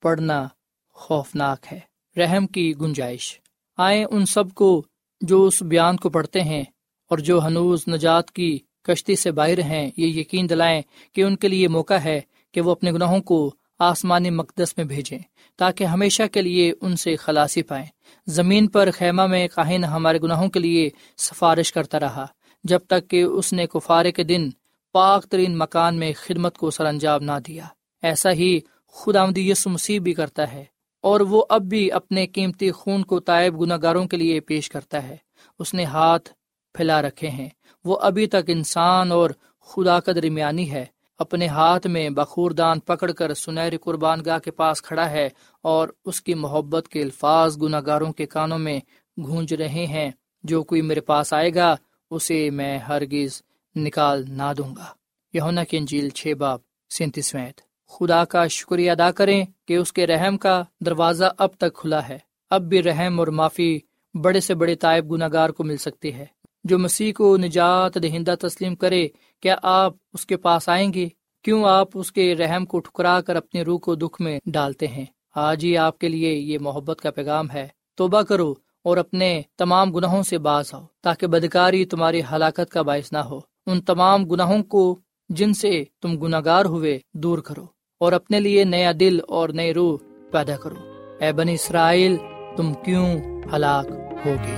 پڑھنا 0.02 0.48
خوفناک 0.90 1.66
ہے۔ 1.72 1.80
رحم 2.18 2.48
کی 2.48 2.74
گنجائش۔ 2.82 3.40
آئے 3.78 4.06
ان 4.12 4.26
سب 4.26 4.54
کو 4.54 4.86
جو 5.22 5.44
اس 5.44 5.62
بیان 5.62 5.98
کو 5.98 6.10
پڑھتے 6.10 6.42
ہیں 6.42 6.64
اور 7.10 7.18
جو 7.18 7.46
ہنوز 7.48 7.84
نجات 7.88 8.32
کی 8.32 8.60
کشتی 8.84 9.16
سے 9.16 9.32
باہر 9.32 9.60
ہیں، 9.60 9.92
یہ 9.98 10.08
یقین 10.08 10.50
دلائیں 10.50 10.82
کہ 11.14 11.22
ان 11.22 11.36
کے 11.36 11.48
لیے 11.48 11.68
موقع 11.68 11.94
ہے 11.94 12.22
کہ 12.52 12.62
وہ 12.62 12.72
اپنے 12.72 12.92
گناہوں 12.92 13.20
کو 13.20 13.56
آسمانی 13.80 14.30
مقدس 14.30 14.78
میں 14.78 14.86
بھیجیں، 14.86 15.20
تاکہ 15.56 15.84
ہمیشہ 15.84 16.24
کے 16.32 16.42
لیے 16.42 16.74
ان 16.82 16.96
سے 16.96 17.16
خلاصی 17.16 17.62
پائیں۔ 17.62 17.86
زمین 18.28 18.68
پر 18.68 18.90
خیمہ 18.94 19.28
میں 19.28 19.48
کاہن 19.48 19.84
ہمارے 19.84 20.20
گناہوں 20.24 20.50
کے 20.50 20.60
لیے 20.60 20.90
سفارش 21.18 21.74
کرتا 21.74 22.00
رہا، 22.00 22.26
جب 22.64 22.80
تک 22.88 23.10
کہ 23.10 23.24
اس 23.24 23.54
نے 23.54 23.68
کفارے 23.68 24.12
کے 24.12 24.24
دن 24.24 24.50
پاک 24.92 25.26
ترین 25.26 25.58
مکان 25.58 25.96
میں 25.96 26.12
خدمت 26.16 26.58
کو 26.58 26.72
سر 26.72 26.86
انجام 26.86 27.24
نہ 27.24 27.40
دیا۔ 27.48 27.66
ایسا 28.02 28.32
ہی 28.32 28.60
خدا 28.92 29.22
آمدی 29.22 29.50
یس 29.50 29.68
مسیح 29.68 30.00
بھی 30.00 30.14
کرتا 30.14 30.54
ہے۔ 30.54 30.73
اور 31.04 31.22
وہ 31.22 31.46
اب 31.50 31.62
بھی 31.62 31.92
اپنے 31.92 32.28
قیمتی 32.28 32.72
خون 32.72 33.04
کو 33.04 33.20
تائب 33.20 33.62
گناہ 33.62 33.78
گاروں 33.82 34.06
کے 34.06 34.18
لیے 34.18 34.40
پیش 34.40 34.70
کرتا 34.70 35.04
ہے۔ 35.04 35.18
اس 35.60 35.74
نے 35.74 35.84
ہاتھ 35.84 36.30
پھیلا 36.74 37.02
رکھے 37.02 37.28
ہیں۔ 37.30 37.50
وہ 37.86 37.98
ابھی 38.02 38.28
تک 38.28 38.44
انسان 38.48 39.12
اور 39.12 39.30
خدا 39.60 40.00
کا 40.00 40.12
درمیانی 40.12 40.72
ہے۔ 40.72 40.86
اپنے 41.20 41.48
ہاتھ 41.48 41.88
میں 41.88 42.10
بخور 42.10 42.52
دان 42.52 42.80
پکڑ 42.80 43.12
کر 43.12 43.34
سنہری 43.34 43.78
قربان 43.78 44.20
گاہ 44.26 44.40
کے 44.40 44.52
پاس 44.52 44.82
کھڑا 44.82 45.10
ہے 45.10 45.30
اور 45.62 45.90
اس 46.06 46.22
کی 46.22 46.34
محبت 46.34 46.88
کے 46.88 47.02
الفاظ 47.02 47.62
گناہ 47.62 47.82
گاروں 47.86 48.14
کے 48.14 48.26
کانوں 48.26 48.60
میں 48.60 48.80
گونج 49.28 49.54
رہے 49.54 49.86
ہیں۔ 49.86 50.12
جو 50.44 50.64
کوئی 50.64 50.82
میرے 50.82 51.02
پاس 51.02 51.34
آئے 51.34 51.56
گا، 51.56 51.76
اسے 52.12 52.50
میں 52.50 52.78
ہرگز 52.78 53.42
نکال 53.76 54.26
نہ 54.28 54.54
دوں 54.58 54.76
گا۔ 54.76 54.86
یونا 55.34 55.64
کی 55.64 55.78
انجیل 55.78 56.10
چھ 56.10 56.34
باپ 56.34 56.62
سینتیسویں 56.90 57.52
خدا 57.88 58.26
کا 58.26 58.48
شکریہ 58.48 58.92
ادا 58.92 59.12
کریں۔ 59.12 59.46
کہ 59.68 59.76
اس 59.76 59.94
کے 59.94 60.08
رحم 60.08 60.38
کا 60.38 60.64
دروازہ 60.86 61.26
اب 61.38 61.50
تک 61.58 61.76
کھلا 61.76 62.08
ہے۔ 62.08 62.20
اب 62.50 62.62
بھی 62.62 62.84
رحم 62.84 63.20
اور 63.20 63.28
معافی 63.28 63.80
بڑے 64.14 64.40
سے 64.40 64.56
بڑے 64.56 64.76
طائب 64.76 65.12
گناہ 65.12 65.28
گار 65.34 65.50
کو 65.50 65.64
مل 65.64 65.78
سکتی 65.78 66.14
ہے 66.14 66.26
جو 66.64 66.80
مسیح 66.80 67.14
کو 67.14 67.38
نجات 67.38 67.98
دہندہ 68.04 68.36
تسلیم 68.42 68.76
کرے، 68.76 69.08
کیا 69.42 69.56
آپ 69.64 69.94
اس 70.14 70.26
کے 70.26 70.38
پاس 70.38 70.70
آئیں 70.70 70.94
گے؟ 70.94 71.10
کیوں 71.44 71.64
آپ 71.66 71.88
اس 71.94 72.12
کے 72.12 72.36
رحم 72.36 72.66
کو 72.66 72.80
ٹھکرا 72.80 73.22
کر 73.22 73.36
اپنے 73.36 73.62
روح 73.62 73.80
کو 73.80 73.96
دکھ 73.96 74.22
میں 74.22 74.40
ڈالتے 74.46 74.88
ہیں؟ 74.88 75.06
آج 75.36 75.66
ہی 75.66 75.78
آپ 75.78 76.00
کے 76.00 76.10
لیے 76.10 76.34
یہ 76.34 76.58
محبت 76.62 77.02
کا 77.02 77.12
پیغام 77.12 77.52
ہے۔ 77.52 77.68
توبہ 77.96 78.22
کرو 78.22 78.54
اور 78.84 78.98
اپنے 78.98 79.42
تمام 79.58 79.92
گناہوں 79.92 80.24
سے 80.24 80.38
باز 80.38 80.74
آؤ، 80.74 80.84
تاکہ 81.02 81.28
بدکاری 81.28 81.86
تمہاری 81.86 82.22
ہلاکت 82.32 82.70
کا 82.70 82.82
باعث 82.82 83.12
نہ 83.12 83.18
ہو۔ 83.18 83.40
ان 83.66 83.82
تمام 83.82 84.26
گناہوں 84.26 84.64
کو 84.64 85.00
جن 85.30 85.54
سے 85.54 85.84
تم 86.02 86.18
گناگار 86.18 86.66
ہوئے، 86.66 87.00
دور 87.14 87.38
کرو۔ 87.38 87.73
اور 88.04 88.14
اپنے 88.14 88.40
لیے 88.40 88.64
نیا 88.64 88.92
دل 89.00 89.20
اور 89.28 89.50
نئی 89.50 89.74
روح 89.74 89.98
پیدا 90.32 90.56
کرو۔ 90.56 90.76
اے 91.20 91.32
بنی 91.32 91.54
اسرائیل، 91.54 92.18
تم 92.56 92.74
کیوں 92.74 93.20
ہلاک 93.54 93.88
ہوگے 94.26 94.58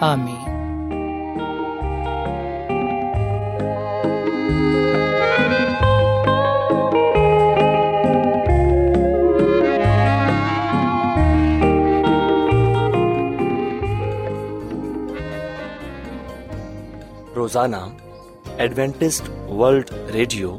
آمین۔ 0.00 0.52
روزانہ 17.36 17.76
ایڈوینٹسٹ 18.56 19.50
ورلڈ 19.50 19.90
ریڈیو 20.12 20.58